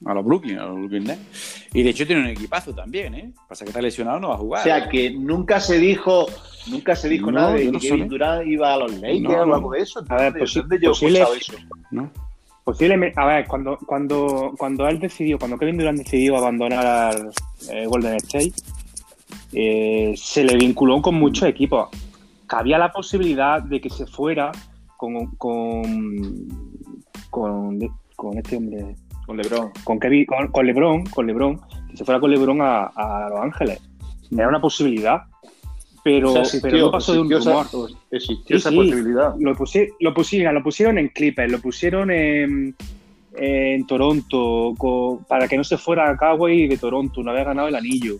[0.03, 1.67] a los Brooklyn, a los Brooklyn Nets.
[1.73, 3.33] Y de hecho tiene un equipazo también, ¿eh?
[3.47, 4.61] Pasa que está lesionado, no va a jugar.
[4.61, 6.25] O sea, que nunca se dijo,
[6.67, 9.79] nunca se dijo nada de que Kevin Durant iba a los Lakers o algo de
[9.79, 10.03] eso.
[10.09, 11.53] A ver, posible, yo posible, eso?
[11.91, 12.11] ¿No?
[12.63, 17.29] Posiblemente, a ver, cuando, cuando, cuando él decidió, cuando Kevin Durant decidió abandonar
[17.69, 18.53] eh, Golden State,
[19.53, 21.89] eh, se le vinculó con muchos equipos.
[22.47, 24.51] Cabía la posibilidad de que se fuera
[24.97, 26.47] con, con,
[27.29, 27.79] con,
[28.15, 28.95] con este hombre,
[29.25, 29.71] con LeBron.
[29.83, 31.59] Con, Kevin, con, LeBron, con LeBron,
[31.89, 33.81] que se fuera con LeBron a, a Los Ángeles.
[34.31, 35.23] Era una posibilidad,
[36.03, 37.65] pero, pero no pasó de un rumor.
[38.11, 39.35] existió esa posibilidad.
[39.39, 42.75] Lo, lo, pusieron, lo pusieron en Clippers, lo pusieron en,
[43.37, 44.75] en Toronto,
[45.27, 48.17] para que no se fuera a Cowboy de Toronto, no había ganado el anillo.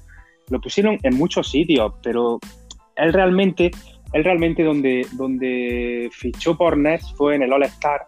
[0.50, 2.40] Lo pusieron en muchos sitios, pero
[2.96, 3.72] él realmente,
[4.14, 8.02] él realmente donde, donde fichó por Nets fue en el All Star,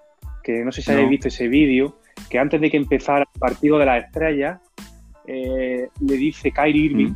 [0.44, 1.98] que no sé si habéis visto ese vídeo,
[2.30, 4.60] que antes de que empezara el partido de las estrellas,
[5.25, 7.13] eh, le dice Kyrie Irving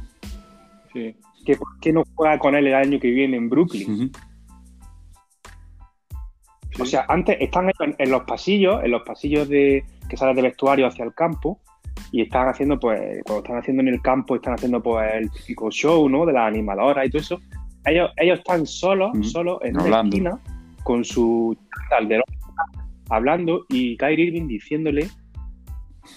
[1.46, 4.12] que por qué no juega con él el año que viene en Brooklyn.
[6.80, 10.88] O sea, antes están en, los pasillos, en los pasillos de que salen del vestuario
[10.88, 11.60] hacia el campo,
[12.12, 15.70] y están haciendo, pues, cuando están haciendo en el campo, están haciendo pues el típico
[15.72, 16.26] show, ¿no?
[16.26, 17.40] De las animadoras y todo eso.
[17.86, 20.40] Ellos, ellos están solos, solos en la esquina,
[20.84, 21.58] con su
[22.08, 22.22] de
[23.12, 25.08] hablando y Kyrie Irving diciéndole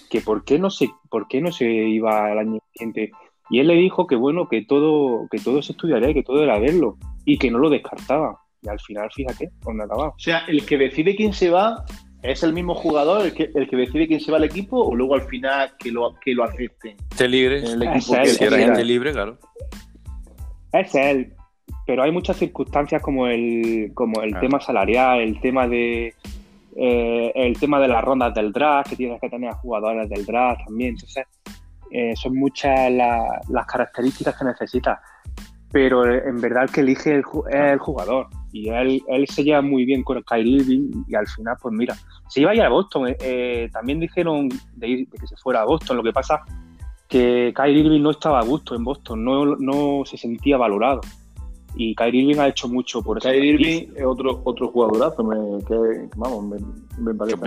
[0.09, 3.11] que por qué no se, por qué no se iba al año siguiente.
[3.49, 6.41] Y él le dijo que bueno, que todo, que todo se estudiaría y que todo
[6.41, 8.39] era verlo, y que no lo descartaba.
[8.61, 10.09] Y al final, fíjate, dónde acabado.
[10.09, 11.85] O sea, el que decide quién se va
[12.23, 14.95] es el mismo jugador, el que, el que decide quién se va al equipo, o
[14.95, 16.97] luego al final que lo, que lo acepten.
[17.11, 17.57] Esté libre.
[17.59, 19.37] El equipo es él, gente libre, claro.
[20.73, 21.33] Es él.
[21.85, 26.15] Pero hay muchas circunstancias como el, como el tema salarial, el tema de,
[26.77, 30.25] eh, el tema de las rondas del draft, que tienes que tener a jugadores del
[30.25, 30.91] draft también.
[30.91, 31.25] Entonces,
[31.89, 34.99] eh, son muchas las características que necesitas.
[35.71, 38.27] Pero eh, en verdad que elige el jugador.
[38.51, 41.95] Y él, él se lleva muy bien con Kyrie Irving y al final, pues mira,
[42.29, 43.15] se iba a ir a Boston.
[43.71, 45.97] también dijeron de, ir, de que se fuera a Boston.
[45.97, 46.41] Lo que pasa
[47.07, 51.01] que Kyrie Irving no estaba a gusto en Boston, no, no se sentía valorado
[51.75, 53.27] y Kyrie Irving ha hecho mucho por eso.
[53.27, 56.59] Kyrie Irving es otro, otro jugadorazo me, que, vamos,
[56.97, 57.37] me, parece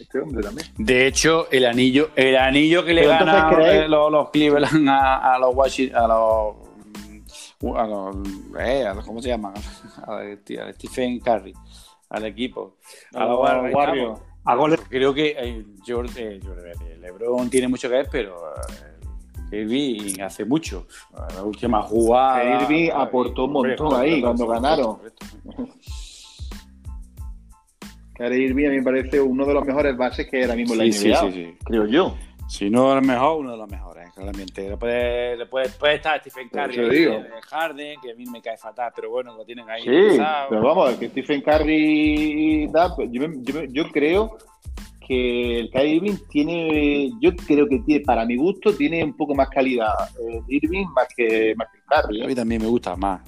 [0.00, 0.66] este hombre también.
[0.78, 3.50] De hecho, el anillo, el anillo que le gana
[3.88, 6.56] los, Cleveland a, los Washington, a los
[7.76, 8.16] a los,
[8.58, 9.52] eh, a los ¿cómo se llama?
[10.06, 11.54] A, Stephen Curry,
[12.10, 12.76] al equipo,
[13.14, 13.38] a, los
[13.72, 14.20] Warriors.
[14.88, 16.40] Creo que eh, Jordan, eh,
[17.00, 18.91] LeBron tiene mucho que ver, pero eh,
[19.52, 20.86] Irving hace mucho.
[21.34, 22.62] La última jugada.
[22.62, 24.98] Irving aportó un montón ahí cuando ganaron.
[28.14, 30.84] Kyrie Irving a mí me parece uno de los mejores bases que era mismo la
[30.84, 32.16] NBA, creo yo.
[32.48, 34.76] Si no el mejor, uno de los mejores, claramente.
[34.76, 39.08] Puede, puede, puede estar Stephen Curry, de Harden, que a mí me cae fatal, pero
[39.08, 39.82] bueno, lo tienen ahí.
[39.82, 44.36] Sí, pero vamos, que Stephen Curry da, pues, yo, yo, yo creo
[45.06, 49.34] que el Kyrie Irving tiene, yo creo que tiene, para mi gusto, tiene un poco
[49.34, 52.20] más calidad el Irving más que, más que el Curry.
[52.20, 52.24] ¿eh?
[52.24, 53.20] A mí también me gusta más.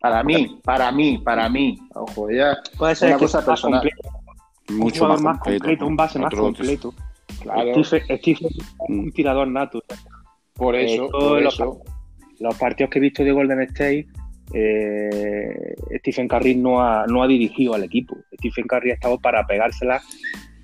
[0.00, 1.78] Para mí, para mí, para mí.
[1.94, 3.90] Ojo, ya puede ser una cosa personal.
[4.70, 6.94] Mucho más, completo, un base más completo.
[7.40, 7.84] Claro.
[7.84, 8.40] Steve, es
[8.88, 9.82] un tirador nato.
[10.54, 11.08] Por eh, eso,
[12.38, 14.06] los, partidos que he visto de Golden State,
[14.52, 18.16] eh, Stephen Curry no ha, no ha dirigido al equipo.
[18.36, 20.00] Stephen Curry ha estado para pegársela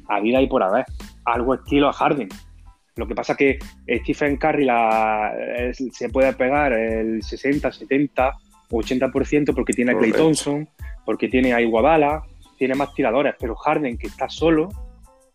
[0.08, 0.84] a vida y por haber.
[1.24, 2.28] Algo estilo a Harden.
[2.96, 3.58] Lo que pasa es que
[4.02, 5.32] Stephen Curry la,
[5.72, 8.32] se puede pegar el 60, 70,
[8.70, 10.68] 80% porque tiene a Clay Thompson,
[11.04, 12.22] porque tiene a Iguabala,
[12.56, 14.68] tiene más tiradores, pero Harden, que está solo,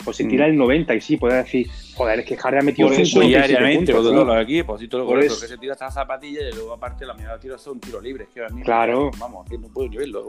[0.10, 0.50] pues se tira mm.
[0.50, 3.94] el 90 y sí, puede decir, joder, es que Harden ha metido por eso, diariamente
[3.94, 5.40] con todos los equipos, y todo por eso.
[5.40, 8.28] que se tira hasta zapatilla y luego aparte la mitad de tiros son tiros libres,
[8.34, 9.12] que a mí claro.
[9.20, 10.26] vamos, que no puedo ni verlo,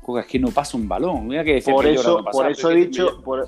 [0.00, 3.22] como, es que no pasa un balón, mira que por eso, por eso he dicho,
[3.22, 3.46] por,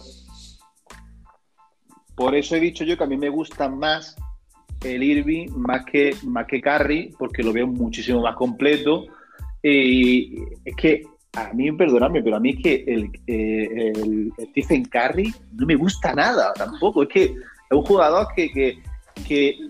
[2.14, 4.16] por, eso he dicho yo que a mí me gusta más
[4.84, 9.06] el Irving más que más que Curry, porque lo veo muchísimo más completo.
[9.62, 14.84] Y es que a mí, perdonadme, pero a mí es que el, eh, el, Stephen
[14.84, 17.02] Curry no me gusta nada tampoco.
[17.02, 17.36] Es que es
[17.70, 18.78] un jugador que, que,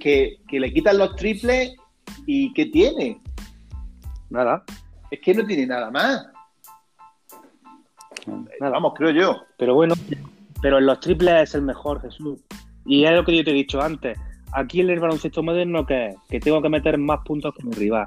[0.00, 1.74] que, que, le quitan los triples
[2.26, 3.20] y ¿qué tiene?
[4.30, 4.64] Nada.
[5.10, 6.26] Es que no tiene nada más.
[8.26, 8.72] Nada.
[8.72, 9.42] Vamos, creo yo.
[9.58, 9.94] Pero bueno,
[10.60, 12.40] pero en los triples es el mejor, Jesús.
[12.84, 14.18] Y es lo que yo te he dicho antes.
[14.52, 18.06] Aquí en el baloncesto moderno, que que tengo que meter más puntos que mi rival.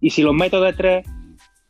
[0.00, 1.06] Y si los meto de tres,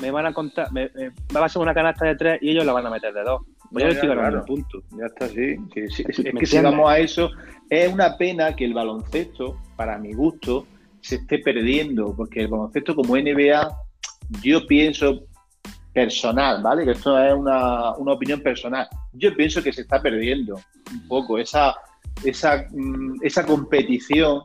[0.01, 0.91] me van a contar, me,
[1.35, 3.43] va a ser una canasta de tres y ellos la van a meter de dos.
[3.71, 4.83] Voy a ya, un punto.
[4.99, 5.57] Ya está, sí.
[5.77, 7.31] es que si vamos a eso,
[7.69, 10.67] es una pena que el baloncesto, para mi gusto,
[11.01, 13.71] se esté perdiendo, porque el baloncesto como NBA,
[14.43, 15.25] yo pienso
[15.93, 16.85] personal, ¿vale?
[16.85, 18.89] Que esto es una, una opinión personal.
[19.13, 20.57] Yo pienso que se está perdiendo
[20.93, 21.75] un poco esa,
[22.25, 24.43] esa, mm, esa competición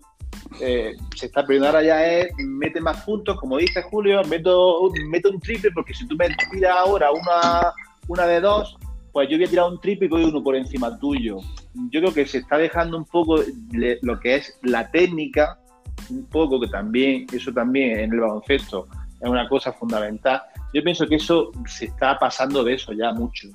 [0.61, 5.29] eh, se está perdiendo ahora ya es mete más puntos, como dice Julio, meto, meto
[5.29, 7.73] un triple, porque si tú me tiras ahora una,
[8.07, 8.77] una de dos,
[9.11, 11.37] pues yo voy a tirar un triple y voy uno por encima tuyo.
[11.89, 13.39] Yo creo que se está dejando un poco
[14.01, 15.57] lo que es la técnica,
[16.09, 18.87] un poco que también, eso también en el baloncesto
[19.21, 20.41] es una cosa fundamental.
[20.73, 23.47] Yo pienso que eso se está pasando de eso ya mucho.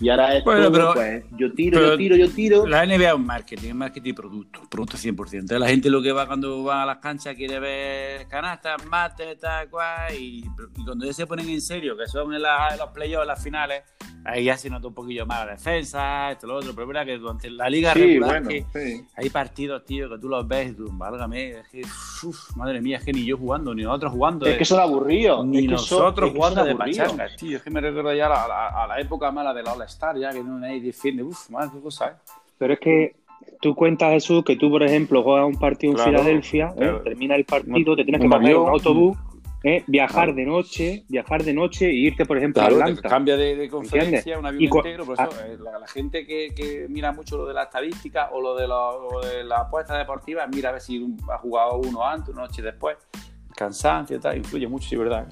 [0.00, 2.66] Y ahora es bueno, pero, pues, yo tiro, yo tiro, yo tiro.
[2.66, 5.10] La NBA es un marketing, es marketing y producto, producto 100%.
[5.34, 9.38] Entonces la gente lo que va cuando va a las canchas quiere ver canastas, mates,
[9.38, 10.44] tal cual, y,
[10.84, 13.82] cuando ya se ponen en serio, que son en, los playoffs, las finales,
[14.24, 17.06] ahí ya se nota un poquillo más la defensa, esto, lo otro, pero es verdad
[17.06, 18.42] que durante la liga regular
[19.16, 21.82] hay partidos, tío, que tú los ves y tú, válgame, es que,
[22.56, 24.46] madre mía, es que ni yo jugando, ni nosotros jugando.
[24.46, 25.44] Es que son aburridos.
[25.46, 29.54] Ni nosotros jugando de pachangas, tío, es que me recuerdo ya a la, época mala
[29.54, 31.22] de la estar ya, que no nadie defiende.
[31.22, 32.32] Uf, más qué cosa, ¿eh?
[32.58, 33.16] Pero es que
[33.60, 37.00] tú cuentas, Jesús, que tú, por ejemplo, juegas un partido en Filadelfia, ¿eh?
[37.04, 39.16] termina el partido, te tienes que coger un autobús,
[39.62, 39.84] ¿eh?
[39.86, 43.08] viajar de noche, viajar de noche e irte, por ejemplo, a Atlanta.
[43.08, 45.78] cambia de, conferencia, un avión integro, por eso ah.
[45.80, 49.44] la, gente que, que, mira mucho lo de la estadística o lo de, lo, de
[49.44, 52.96] la apuesta deportiva, mira a ver si ha jugado uno antes, una noche después,
[53.54, 55.26] cansancio y tal, influye mucho, sí, ¿verdad?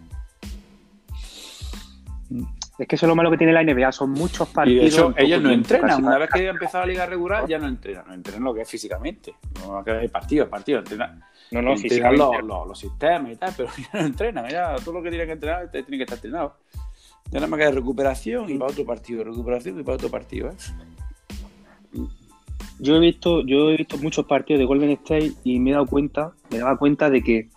[2.79, 4.85] Es que eso es lo malo que tiene la NBA, son muchos partidos.
[4.85, 6.05] Y de hecho, ellos no entrenan.
[6.05, 8.07] Una vez que han empezado la liga regular, ya no entrenan.
[8.07, 9.35] No entrenan lo que es físicamente.
[9.67, 10.85] No que hay partidos, partidos.
[10.85, 12.43] Entrenan, no, no, físicamente.
[12.43, 14.49] Los, los, sistemas y tal, pero ya no entrenan.
[14.49, 16.57] Ya todo lo que tienen que entrenar tiene que estar entrenado.
[17.31, 19.25] Ya nada más que de recuperación y para otro partido.
[19.25, 20.51] Recuperación y para otro partido.
[20.51, 20.55] ¿eh?
[22.79, 25.87] Yo he visto, yo he visto muchos partidos de Golden State y me he dado
[25.87, 27.49] cuenta, me daba cuenta de que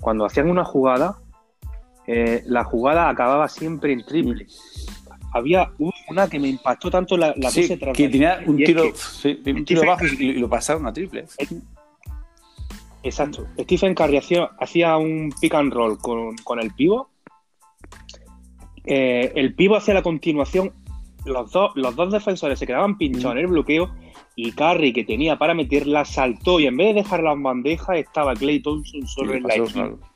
[0.00, 1.18] cuando hacían una jugada,
[2.14, 4.46] eh, la jugada acababa siempre en triple.
[5.32, 5.72] Había
[6.10, 10.04] una que me impactó tanto la, la sí, que tenía un tiro, un tiro bajo
[10.04, 11.24] y, lo pasaron a triple.
[13.02, 13.46] Exacto.
[13.58, 17.08] Stephen Curry hacía, un pick and roll con, el pivo.
[18.84, 20.74] Eh, el pivo hacía la continuación.
[21.24, 23.90] Los dos, los dos defensores se quedaban pinchados en el bloqueo
[24.36, 28.34] y Curry, que tenía para meterla, saltó y en vez de dejar las bandejas estaba
[28.34, 30.11] Clay Thompson solo en la esquina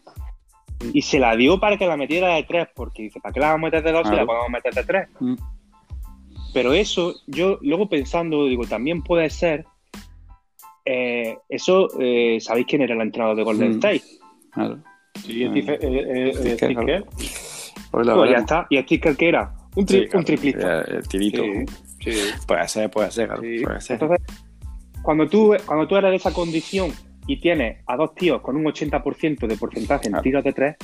[0.93, 3.53] y se la dio para que la metiera de tres, porque dice, ¿para qué la
[3.53, 5.09] vamos a meter de dos si la podemos meter de tres?
[5.21, 5.35] Mm.
[6.53, 9.67] Pero eso, yo luego pensando, digo, también puede ser.
[10.85, 13.75] Eh, eso, eh, ¿sabéis quién era el entrenador de Golden mm.
[13.75, 14.03] State?
[14.53, 14.79] Claro.
[15.23, 17.05] Sí, el eh, eh, Sticker.
[17.91, 18.67] Pues, pues ya está.
[18.71, 19.53] ¿Y el Sticker qué era?
[19.75, 20.83] Un, tri un triplito.
[20.83, 21.43] El tirito.
[22.01, 22.13] Sí.
[22.47, 24.01] Puede ser, puede ser, puede ser.
[24.01, 24.21] Entonces,
[25.03, 26.91] cuando tú, cuando tú eres de esa condición
[27.27, 30.77] y tienes a dos tíos con un 80% de porcentaje en tiros de tres,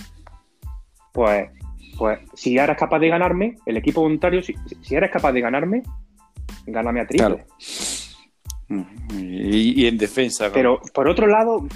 [1.12, 1.51] pues,
[1.99, 4.55] pues si eres capaz de ganarme, el equipo voluntario, si,
[4.90, 5.82] eres capaz de ganarme,
[6.66, 7.45] gáname a triple.
[9.11, 10.51] Y, en defensa.
[10.53, 11.66] Pero por otro lado,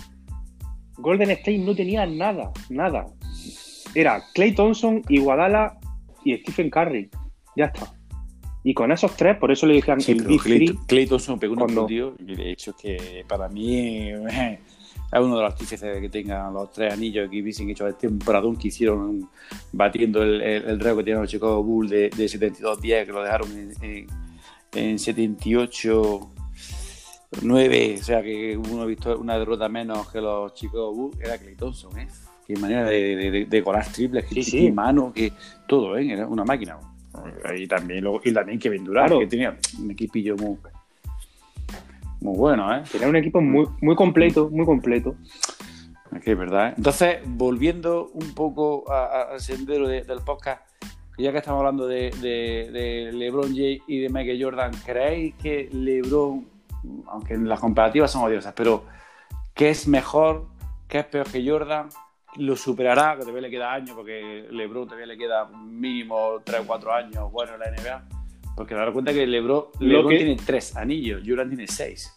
[0.97, 3.07] Golden State no tenía nada, nada.
[3.95, 5.79] Era Clay Thompson, Iguadala
[6.25, 7.11] y Stephen Curry.
[7.55, 7.96] Ya está.
[8.67, 11.61] Y con esos tres, por eso le dije sí, el Clay, Clay, Thompson pegó un
[11.61, 11.87] cuando...
[11.89, 16.73] y de hecho que para mí es uno de los artífices de que tengan los
[16.73, 19.31] tres anillos que hubiesen hecho el temporadón que hicieron
[19.71, 23.53] batiendo el, el, récord que tienen los Chicago Bulls de, de 72-10 que lo dejaron
[23.53, 24.07] en,
[24.75, 26.31] en 78
[27.43, 31.39] 9, o sea que uno ha visto una derrota menos que los chicos Bulls, era
[31.39, 32.09] Clay Thompson, ¿eh?
[32.45, 35.33] Qué manera de, de, colar triples, que sí, mano, que
[35.69, 36.13] todo, ¿eh?
[36.13, 36.79] Era una máquina.
[37.57, 40.57] Y también, y también Kevin Durant, que tenía un equipillo muy,
[42.21, 42.83] muy bueno, ¿eh?
[42.91, 45.17] Tenía un equipo muy, muy completo, muy completo.
[46.15, 46.75] Es que es verdad, ¿eh?
[46.77, 50.63] Entonces, volviendo un poco al sendero del podcast,
[51.19, 56.57] ya que estamos hablando de, de, LeBron James y de Michael Jordan, ¿creéis que LeBron
[57.09, 58.85] aunque las comparativas son odiosas, pero
[59.55, 60.47] ¿qué es mejor?
[60.89, 61.89] ¿Qué es peor que Jordan?
[62.39, 66.67] Lo superará, que todavía le queda años, porque LeBron todavía le queda mínimo 3 o
[66.67, 68.09] 4 años bueno en la NBA.
[68.57, 72.13] Porque me da cuenta que LeBron, tiene 3 anillos, Jordan tiene 6.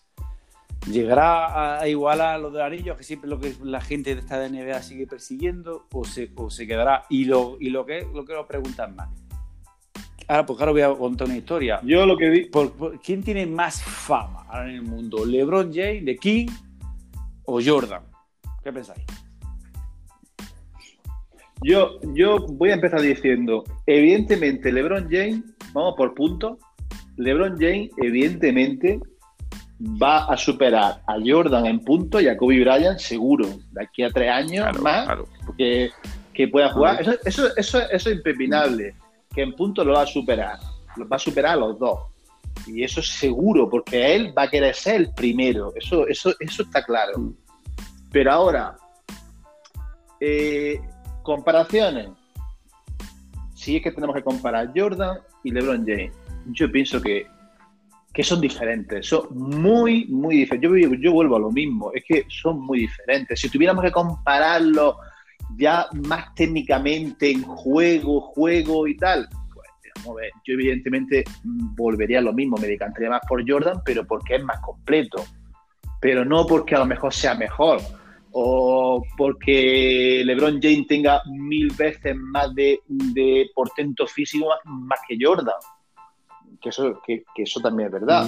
[0.89, 4.81] ¿Llegará a igualar los de anillos, que siempre lo que la gente de esta NBA
[4.81, 7.03] sigue persiguiendo, o se, o se quedará?
[7.09, 9.09] Y lo, y lo que lo quiero preguntar más
[10.29, 11.79] Ahora, pues ahora voy a contar una historia.
[11.83, 12.45] Yo lo que vi.
[12.45, 15.25] Por, ¿Quién tiene más fama ahora en el mundo?
[15.25, 16.45] ¿LeBron James, de King
[17.45, 18.03] o Jordan?
[18.63, 19.03] ¿Qué pensáis?
[21.61, 25.43] Yo, yo voy a empezar diciendo, evidentemente, LeBron James,
[25.73, 26.57] vamos por puntos,
[27.17, 28.99] LeBron James, evidentemente,
[29.81, 34.09] va a superar a Jordan en puntos y a Kobe Bryant seguro, de aquí a
[34.09, 35.07] tres años más,
[35.57, 35.91] Que,
[36.49, 37.01] pueda jugar.
[37.01, 38.95] Eso, eso, eso, eso es impepinable
[39.35, 40.57] que en punto lo va a superar.
[40.95, 41.99] Lo va a superar a los dos.
[42.65, 45.73] Y eso es seguro, porque él va a querer ser el primero.
[45.75, 47.33] Eso, eso, eso está claro.
[48.11, 48.77] Pero ahora,
[50.19, 50.79] eh,
[51.29, 52.09] comparaciones.
[53.53, 56.13] Si es que tenemos que comparar Jordan y LeBron James,
[56.47, 57.27] yo pienso que,
[58.13, 59.05] que son diferentes.
[59.05, 60.69] Son muy, muy diferentes.
[60.69, 61.91] Yo, yo vuelvo a lo mismo.
[61.93, 63.39] Es que son muy diferentes.
[63.39, 64.97] Si tuviéramos que compararlo
[65.57, 69.27] ya más técnicamente en juego, juego y tal,
[70.03, 74.43] pues yo evidentemente volvería a lo mismo, me decantaría más por Jordan, pero porque es
[74.43, 75.23] más completo,
[75.99, 77.81] pero no porque a lo mejor sea mejor
[78.31, 82.79] o porque LeBron James tenga mil veces más de,
[83.55, 85.55] portento físico más, que Jordan,
[86.61, 88.27] que eso, que, eso también es verdad.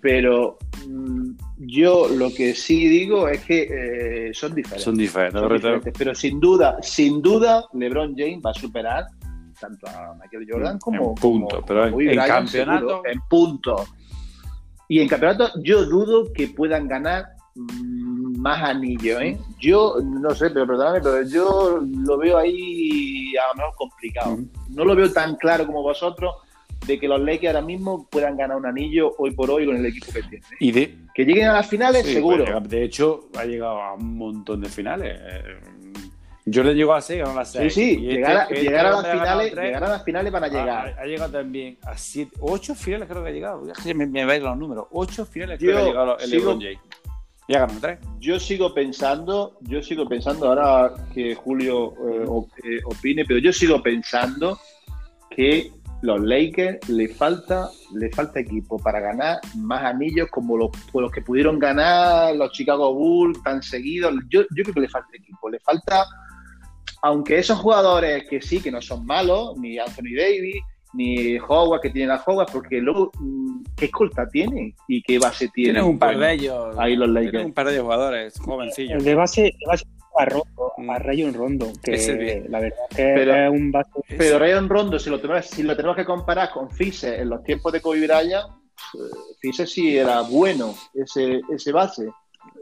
[0.00, 0.56] Pero
[0.88, 4.82] mm, yo lo que sí digo es que eh, son diferentes.
[4.82, 5.92] Son diferentes.
[5.98, 9.04] Pero sin duda, sin duda, LeBron James va a superar
[9.60, 11.10] tanto a Michael Jordan como.
[11.10, 13.02] En punto, pero en, campeonato.
[13.04, 13.84] en punto.
[14.88, 17.99] Y en campeonato, yo dudo que puedan ganar mm,
[18.40, 19.38] más anillos, ¿eh?
[19.58, 24.38] Yo no sé, pero perdóname, pero yo lo veo ahí a lo mejor complicado.
[24.70, 26.34] No lo veo tan claro como vosotros
[26.86, 29.86] de que los Lakers ahora mismo puedan ganar un anillo hoy por hoy con el
[29.86, 30.42] equipo que tienen.
[30.58, 32.44] Y de, que lleguen a las finales, seguro.
[32.44, 35.20] Pues, de hecho, ha llegado a un montón de finales.
[36.46, 37.72] Yo le llegó a 6, ganó a las 6.
[37.72, 40.44] Sí, sí, este llegar, a, este llegar, a las finales, llegar a las finales van
[40.44, 40.96] a llegar.
[40.98, 43.62] Ha, llegado también a 7, 8 finales creo que ha llegado.
[43.94, 44.86] Me, me va a ir los números.
[44.90, 46.78] 8 finales creo que ha llegado el LeBron James.
[47.50, 47.98] Ya ganó 3.
[48.20, 52.24] Yo sigo pensando, yo sigo pensando, ahora que Julio eh,
[52.62, 54.56] eh, opine, pero yo sigo pensando
[55.30, 55.72] que
[56.02, 61.22] los Lakers le falta, le falta equipo para ganar más anillos como los, los que
[61.22, 64.14] pudieron ganar los Chicago Bulls tan seguidos.
[64.28, 66.04] Yo, yo creo que le falta equipo, le falta,
[67.02, 70.62] aunque esos jugadores que sí, que no son malos, ni Anthony Davis,
[70.92, 74.74] ni Howard, que tienen a Howard, porque luego, mm, ¿qué escolta tiene?
[74.88, 75.74] ¿Y qué base tiene?
[75.74, 76.76] Tienen un par de ellos.
[76.78, 77.44] Ahí los Lakers.
[77.44, 78.98] Un par de jugadores jovencillos.
[78.98, 79.84] El de base, de base
[80.18, 81.02] a, Rondo, a mm.
[81.02, 83.90] Rayon Rondo, que la verdad es que pero, es un base.
[84.18, 87.42] Pero Rayon Rondo, si lo, tenemos, si lo tenemos que comparar con Fise en los
[87.44, 88.46] tiempos de Kobe Bryant,
[89.40, 92.08] Fise sí era bueno, ese, ese base.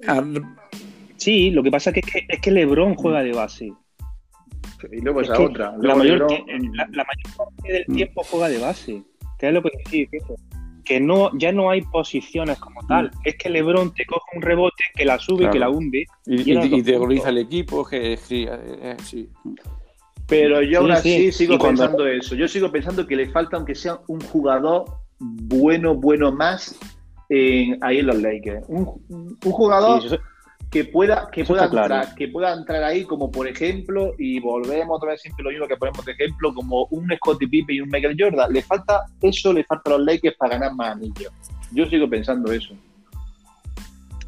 [0.06, 0.22] Ah,
[1.16, 3.72] sí, lo que pasa es que, es que LeBron juega de base.
[4.92, 5.74] Y luego esa otra.
[5.80, 7.94] la, mayor, la, mayor parte del mm.
[7.94, 9.02] tiempo juega de base.
[9.38, 10.08] ¿Qué es lo que decís?
[10.84, 13.08] que no, ya no hay posiciones como tal.
[13.08, 13.20] Mm.
[13.24, 16.06] Es que Lebron te coge un rebote, que la sube, que la hunde.
[16.24, 19.28] Y, te organiza el equipo, que sí, eh, sí.
[20.26, 22.34] Pero yo aún así sigo pensando eso.
[22.34, 24.86] Yo sigo pensando que le falta, aunque sea un jugador
[25.18, 26.78] bueno, bueno más
[27.30, 28.64] ahí en los Lakers.
[28.68, 28.86] Un,
[29.42, 30.02] jugador
[30.70, 35.10] que pueda, que pueda entrar, que pueda entrar ahí, como por ejemplo, y volvemos otra
[35.10, 38.16] vez siempre lo mismo que ponemos de ejemplo, como un Scottie Pippen y un Michael
[38.18, 38.52] Jordan.
[38.52, 41.32] Le falta eso, le falta a los Lakers para ganar más anillos.
[41.72, 42.74] Yo sigo pensando eso.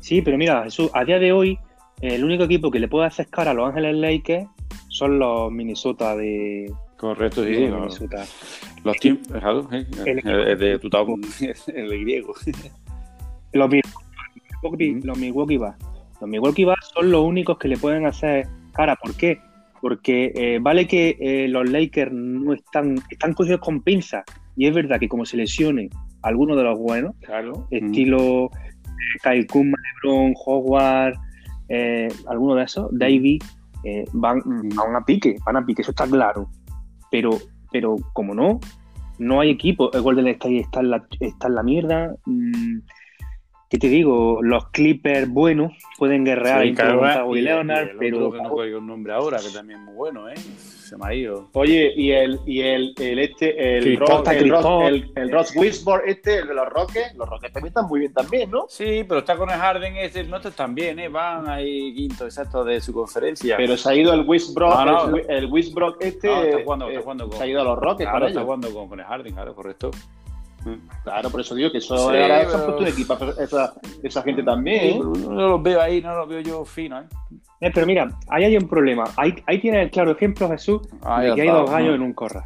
[0.01, 1.59] Sí, pero mira, Jesús, a día de hoy,
[2.01, 4.49] el único equipo que le puede hacer cara a Los Ángeles Lakers
[4.88, 6.72] son los Minnesota de.
[6.97, 7.66] Correcto, sí.
[7.66, 8.01] Los,
[8.84, 9.20] los teams,
[10.05, 11.16] el, de Tutago,
[11.74, 12.34] el griego.
[13.53, 15.59] Los Milwaukee, los Milwaukee.
[16.21, 18.97] Los Milwaukee Bucks son los únicos que le pueden hacer cara.
[18.97, 19.41] ¿Por qué?
[19.81, 24.25] Porque eh, vale que eh, los Lakers no están, están cogidos con pinzas.
[24.57, 25.89] Y es verdad que como se lesione
[26.23, 27.66] alguno de los buenos, claro.
[27.71, 28.51] estilo
[29.23, 31.14] Kyle Kuzma, LeBron, Howard,
[31.68, 33.43] eh, alguno de esos, David,
[33.85, 36.49] eh, van, van a pique, van a pique, eso está claro.
[37.11, 37.31] Pero,
[37.73, 38.61] pero como no,
[39.18, 39.93] no hay equipo.
[39.93, 42.14] El Golden State está en la, está en la mierda.
[42.27, 42.79] Mm,
[43.71, 44.41] ¿Qué te digo?
[44.43, 48.33] Los Clippers buenos pueden guerrear sí, y, Leonard, pero.
[48.33, 50.35] Que no caigo nombre ahora, que también es muy bueno, ¿eh?
[50.37, 51.51] Se me ha ido.
[51.53, 55.55] Oye, y el, y el, el este, el Ross, el, Ross, el, el Ross
[56.05, 58.66] este, el de los Rockets, los Rockets también están muy bien también, ¿no?
[58.68, 61.09] Sí, pero está con el Harden, este, no están bien, ¿eh?
[61.09, 63.57] Van ahí quinto exacto de su conferencia.
[63.57, 66.27] Pero se ha ido el Westbrook, el, el Westbrook este.
[66.27, 68.75] No, está jugando, está jugando con, se ha ido a los Rockets, claro, está jugando
[68.75, 69.93] con, con el Harden, claro, correcto.
[71.04, 74.42] Claro, por eso digo que eso sí, ahora se puesto un equipo esa, esa gente
[74.42, 74.98] también.
[75.00, 77.00] No los veo ahí, no los veo yo fino.
[77.00, 77.04] ¿eh?
[77.61, 79.04] Eh, pero mira, ahí hay un problema.
[79.16, 82.44] Ahí, ahí tienes el claro ejemplo, Jesús, de que hay dos gallos en un corral.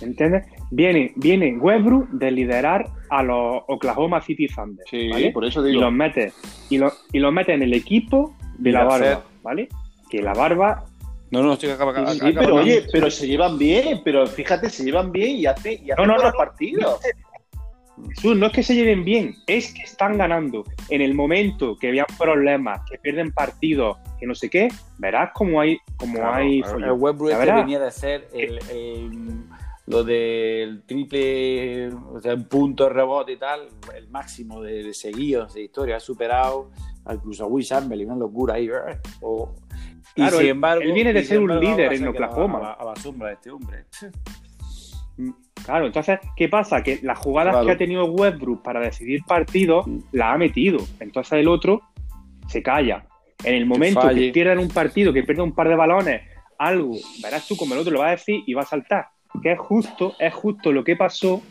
[0.00, 0.46] ¿Entiendes?
[0.70, 4.84] Viene, viene Westbrook de liderar a los Oklahoma City Thunder.
[4.90, 5.78] Sí, por eso digo.
[5.78, 6.32] Y los mete,
[6.68, 9.68] y los, y los mete en el equipo de la barba, ¿vale?
[10.10, 10.84] Que la barba
[11.30, 14.84] no, no, estoy acá, acá, sí, pero oye, pero se llevan bien, pero fíjate, se
[14.84, 17.00] llevan bien y hacen y hace no, no, los partidos
[17.96, 20.64] no es que se lleven bien, es que están ganando.
[20.88, 24.68] En el momento que vean problemas, que pierden partidos, que no sé qué,
[24.98, 25.78] verás cómo hay.
[25.96, 28.58] Como hay el este venía de ser el,
[29.86, 35.54] lo del triple, o sea, un punto de rebote y tal, el máximo de, seguidos
[35.54, 35.96] de historia.
[35.96, 36.70] Ha superado
[37.10, 38.98] incluso a Will Chamberlain, una locura ahí, ¿verdad?
[40.16, 42.72] y sin embargo, él viene de ser un líder en Oklahoma.
[42.72, 43.84] A, la sombra de este hombre.
[45.64, 46.82] Claro, entonces, ¿qué pasa?
[46.82, 50.78] Que las jugadas que ha tenido Westbrook para decidir partidos la ha metido.
[51.00, 51.82] Entonces el otro
[52.48, 53.06] se calla.
[53.42, 56.22] En el momento que, pierdan un partido, que pierda un par de balones,
[56.58, 59.06] algo, verás tú como el otro lo va a decir y va a saltar.
[59.42, 61.42] Que es justo, es justo lo que pasó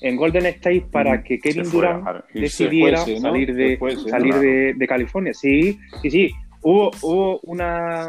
[0.00, 3.78] en Golden State para mm, que Kevin Durant decidiera salir, de,
[4.08, 4.34] salir
[4.76, 5.32] de, California.
[5.32, 6.30] Sí, sí, sí.
[6.62, 8.08] Hubo, hubo una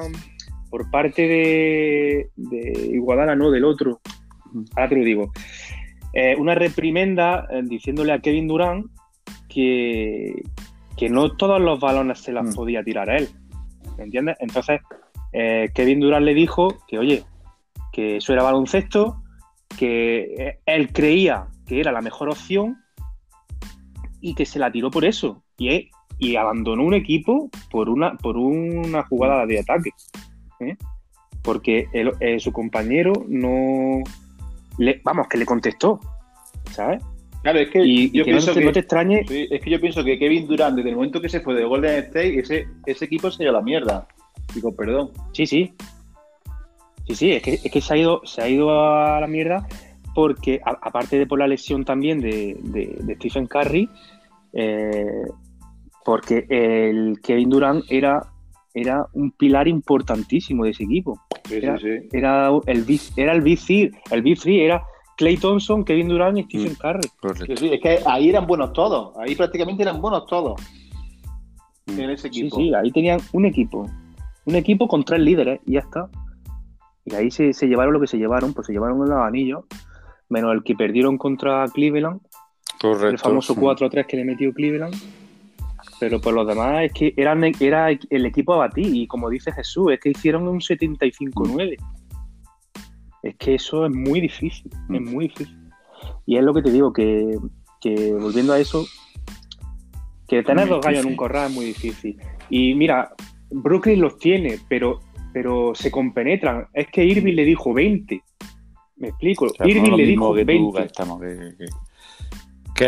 [0.69, 4.01] por parte de, de Iguadala, no, del otro,
[4.75, 5.31] ahora te lo digo,
[6.13, 8.85] eh, una reprimenda eh, diciéndole a Kevin Durant
[9.49, 10.43] que,
[10.95, 12.53] que no todos los balones se las mm.
[12.53, 13.29] podía tirar a él.
[13.97, 14.37] ¿Me entiendes?
[14.39, 14.81] Entonces,
[15.33, 17.23] eh, Kevin Durant le dijo que, oye,
[17.91, 19.23] que eso era baloncesto,
[19.77, 22.77] que él creía que era la mejor opción
[24.21, 25.43] y que se la tiró por eso.
[25.57, 25.89] Y,
[26.19, 29.89] y abandonó un equipo por una, por una jugada de ataque.
[31.41, 31.87] Porque
[32.39, 34.01] su compañero no,
[35.03, 35.99] vamos, que le contestó,
[36.71, 37.03] ¿sabes?
[37.41, 39.25] Claro, es que yo pienso que, no te extrañe.
[39.29, 42.03] es que yo pienso que Kevin Durant, desde el momento que se fue de Golden
[42.05, 44.07] State, ese, ese equipo se dio la mierda.
[44.55, 45.11] Digo, perdón.
[45.33, 45.73] Sí, sí.
[47.07, 49.67] Sí, sí, es que, es que se, ha ido, se ha ido a la mierda
[50.13, 53.89] porque, aparte de por la lesión también de, de, Stephen Curry,
[54.53, 55.25] eh,
[56.05, 58.21] porque el Kevin Durant era,
[58.73, 61.19] era un pilar importantísimo de ese equipo
[61.51, 61.77] era,
[62.11, 64.83] era, el era el BC, el b 3 era
[65.17, 67.73] Clay Thompson, Kevin Durant y Stephen mm, Curry.
[67.73, 70.59] es que ahí eran buenos todos, ahí prácticamente eran buenos todos
[71.85, 71.99] mm.
[71.99, 72.55] en ese equipo.
[72.57, 73.89] Sí, sí, ahí tenían un equipo,
[74.45, 76.09] un equipo con tres líderes y ya está.
[77.05, 79.65] Y ahí se, llevaron lo que se llevaron, pues se llevaron los anillos,
[80.29, 82.21] menos el que perdieron contra Cleveland,
[82.79, 83.09] Correcto.
[83.09, 84.95] el famoso 4-3 que le metió Cleveland.
[86.03, 88.93] Pero por los demás es que eran, era el equipo a batir.
[88.93, 91.77] Y como dice Jesús, es que hicieron un 75-9.
[93.21, 94.69] Es que eso es muy difícil.
[94.69, 95.13] Es mm.
[95.13, 95.69] muy difícil.
[96.25, 97.39] Y es lo que te digo, que,
[98.19, 98.85] volviendo a eso,
[100.27, 102.19] que tener dos gallos en un corral es muy difícil.
[102.49, 103.15] Y mira,
[103.49, 104.99] Brooklyn los tiene, pero,
[105.31, 106.67] pero se compenetran.
[106.73, 108.21] Es que Irving le dijo 20.
[108.97, 109.47] Me explico.
[109.63, 111.65] Irving le dijo 20 que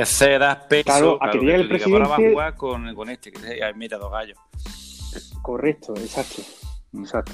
[0.05, 0.85] será peso.
[0.85, 2.03] Claro, a que llegue el presidente.
[2.03, 4.37] Ahora va a jugar con, con este, que mira dos gallos.
[5.41, 6.41] Correcto, exacto.
[6.97, 7.33] Exacto.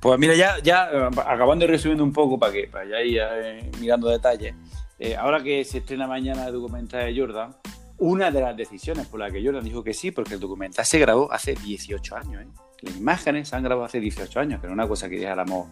[0.00, 3.70] Pues mira, ya, ya acabando y resumiendo un poco para que para ya ir eh,
[3.80, 4.54] mirando detalles.
[4.98, 7.56] Eh, ahora que se estrena mañana el documental de Jordan,
[8.00, 10.98] una de las decisiones por las que Jordan dijo que sí, porque el documental se
[10.98, 12.42] grabó hace 18 años.
[12.42, 12.48] ¿eh?
[12.80, 15.68] Las imágenes se han grabado hace 18 años, que no es una cosa que dijéramos,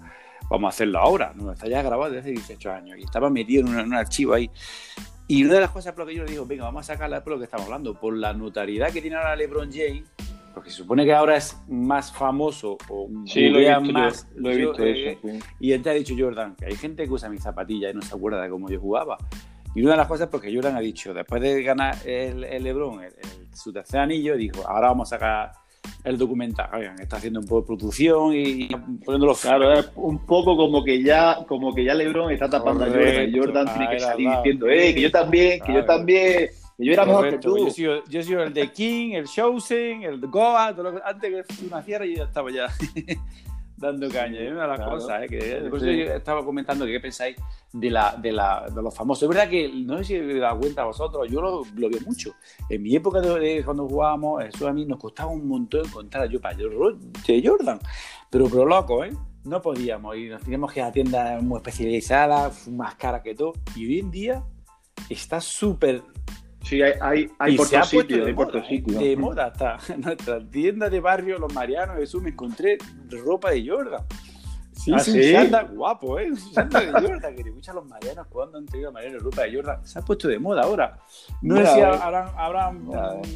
[0.50, 1.32] vamos a hacerlo ahora.
[1.34, 4.50] No, está ya grabado desde hace 18 años y estaba metido en un, archivo ahí.
[5.26, 7.24] Y una de las cosas por las que yo le digo, venga, vamos a sacarla
[7.24, 10.04] por lo que estamos hablando, por la notariedad que tiene ahora LeBron James,
[10.52, 14.26] porque se supone que ahora es más famoso o sí, lo he más.
[14.34, 15.18] lo he visto eso,
[15.60, 18.02] Y él te ha dicho Jordan, que hay gente que usa mis zapatillas y no
[18.02, 19.16] se acuerda de cómo yo jugaba.
[19.74, 23.00] Y una de las cosas porque Jordan ha dicho, después de ganar el, LeBron
[23.54, 25.52] su tercer anillo, dijo, ahora vamos a sacar
[26.04, 26.70] el documental.
[26.74, 28.68] Oigan, está haciendo un poco de producción y
[29.04, 32.88] poniéndolo Claro, es un poco como que ya, como que ya LeBron está tapando a
[32.88, 33.32] Jordan.
[33.34, 36.50] Jordan tiene que salir diciendo, eh, que yo también, que yo también.
[36.76, 37.68] Que yo era mejor que tú.
[37.76, 42.06] Yo yo soy el de King, el Chosen, el Goa, todo lo, antes que naciera
[42.06, 42.68] yo ya estaba ya
[43.78, 44.40] dando caña.
[44.40, 45.26] Es una de las cosas, ¿eh?
[45.28, 47.36] Que, por eso yo estaba comentando que qué pensáis
[47.72, 49.22] de, la, de, la, de los famosos.
[49.22, 52.34] Es verdad que, no sé si os dado cuenta vosotros, yo lo, lo veo mucho.
[52.68, 56.40] En mi época de, cuando jugábamos, eso a mí nos costaba un montón encontrar yo
[56.40, 57.78] para de Jordan.
[58.30, 59.12] Pero, pero loco, ¿eh?
[59.44, 63.54] No podíamos y nos teníamos que ir a tiendas muy especializadas, más caras que todo.
[63.74, 64.44] Y hoy en día
[65.08, 66.02] está súper
[66.68, 69.78] Sí, hay, hay, hay por se sitio, de, moda, de moda está.
[69.88, 72.76] En nuestra tienda de barrio, los Marianos, eso me encontré
[73.24, 74.04] ropa de Jordan.
[74.72, 75.34] Sí, ¿Ah, sí,
[75.74, 76.28] guapo, ¿eh?
[76.56, 79.86] Un de Jordan, que escuchan los Marianos cuando han tenido Marianos ropa de Jordan.
[79.86, 80.98] Se ha puesto de moda ahora.
[81.40, 82.90] No sé si habrán, habrán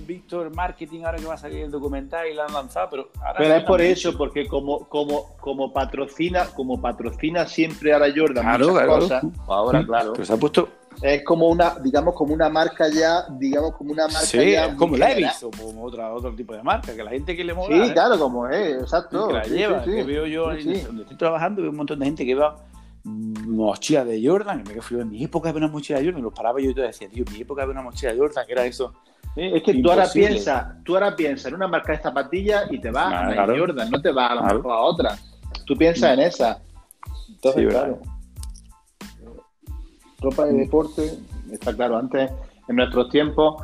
[0.06, 3.08] visto el marketing ahora que va a salir el documental y lo han lanzado, pero
[3.18, 8.60] ahora Pero es por eso, porque como, como, como patrocina, como patrocina siempre ahora Jordan
[8.60, 10.12] muchas cosas, ahora claro.
[10.12, 10.68] Pues se ha puesto
[11.00, 14.74] es como una, digamos, como una marca ya, digamos, como una marca sí, ya.
[14.76, 17.74] Como Levis o como otra, otro tipo de marca, que la gente que le mola.
[17.74, 17.92] Sí, ¿eh?
[17.92, 19.28] claro, como es, exacto.
[19.28, 22.34] Que la lleva, que veo yo donde estoy trabajando, veo un montón de gente que
[22.34, 22.56] va
[23.04, 26.32] mochila de Jordan, y me quedo en mi época había una mochila de Jordan, los
[26.32, 28.64] paraba yo y todo decía, tío, mi época había una mochila de Jordan, que era
[28.64, 28.94] eso.
[29.34, 32.90] es que tú ahora piensas, tú ahora piensas en una marca de zapatillas y te
[32.90, 35.18] vas a la Jordan, no te vas a la a otra.
[35.66, 36.60] Tú piensas en esa.
[37.28, 38.00] Entonces, claro
[40.22, 41.18] ropa de deporte,
[41.50, 42.30] está claro, antes,
[42.68, 43.62] en nuestros tiempos,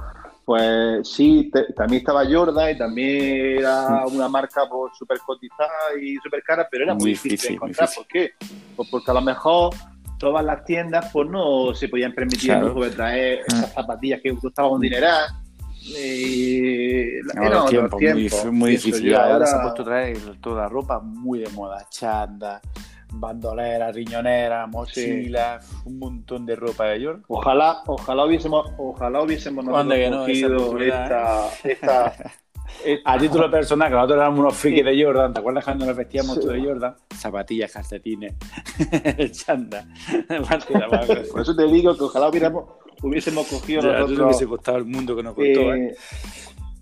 [0.48, 5.68] pues sí, también estaba Jordan y también era una marca pues, súper cotizada
[6.00, 7.88] y súper cara, pero era muy, difícil, encontrar.
[7.94, 8.30] ¿Por qué?
[8.74, 9.74] Pues porque a lo mejor
[10.18, 15.06] todas las tiendas pues no se podían permitir de traer esas zapatillas que costaban dinero.
[15.82, 19.14] Y era tiempo, muy, muy difícil.
[19.14, 22.60] Ahora se ha puesto a traer toda la ropa muy de moda, chanda,
[23.12, 27.24] bandolera, riñonera, mochila, un montón de ropa de York.
[27.28, 32.14] Ojalá, ojalá hubiésemos, ojalá hubiésemos cogido esta, esta,
[33.04, 36.38] A título personal, que nosotros éramos unos frikis de Jordan, ¿te acuerdas cuando nos vestíamos
[36.38, 36.94] todos de Jordan?
[37.14, 38.34] Zapatillas, calcetines,
[39.32, 39.86] chanda.
[41.32, 42.64] Por eso te digo que ojalá hubiéramos,
[43.02, 44.20] hubiésemos cogido ya, nosotros...
[44.20, 45.96] hubiese costado el mundo que nos costó, ¿eh?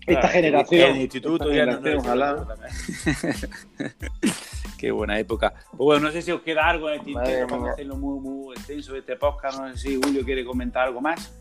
[0.05, 0.91] Esta generación.
[0.91, 2.47] El instituto ya no, ojalá.
[4.77, 5.53] Qué buena época.
[5.71, 8.55] Pues bueno, no sé si os queda algo en el tintero para hacerlo muy, muy
[8.55, 9.59] extenso este podcast.
[9.59, 11.33] No sé si Julio quiere comentar algo más.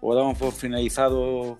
[0.00, 1.58] O damos por finalizado.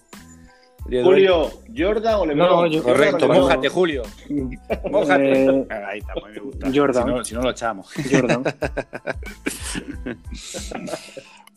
[0.85, 2.49] Julio, ¿Jordan o LeBron?
[2.49, 4.03] No, yo, Correcto, mójate, Julio.
[4.91, 5.45] Mójate.
[5.45, 6.71] Eh, Ahí está, me gusta.
[6.75, 7.25] Jordan.
[7.25, 7.93] Si no, lo echamos.
[8.11, 8.43] Jordan.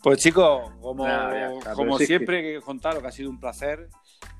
[0.02, 1.08] pues chicos, como,
[1.74, 3.88] como siempre, que contaros que ha sido un placer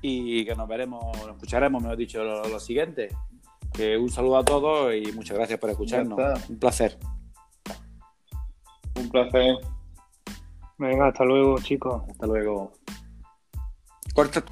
[0.01, 3.09] y que nos veremos, nos escucharemos, mejor dicho, lo, lo siguiente
[3.99, 6.19] un saludo a todos y muchas gracias por escucharnos.
[6.49, 6.97] Un placer.
[8.95, 9.55] Un placer.
[10.77, 12.03] Venga, hasta luego, chicos.
[12.09, 12.73] Hasta luego.
[14.13, 14.43] Corta.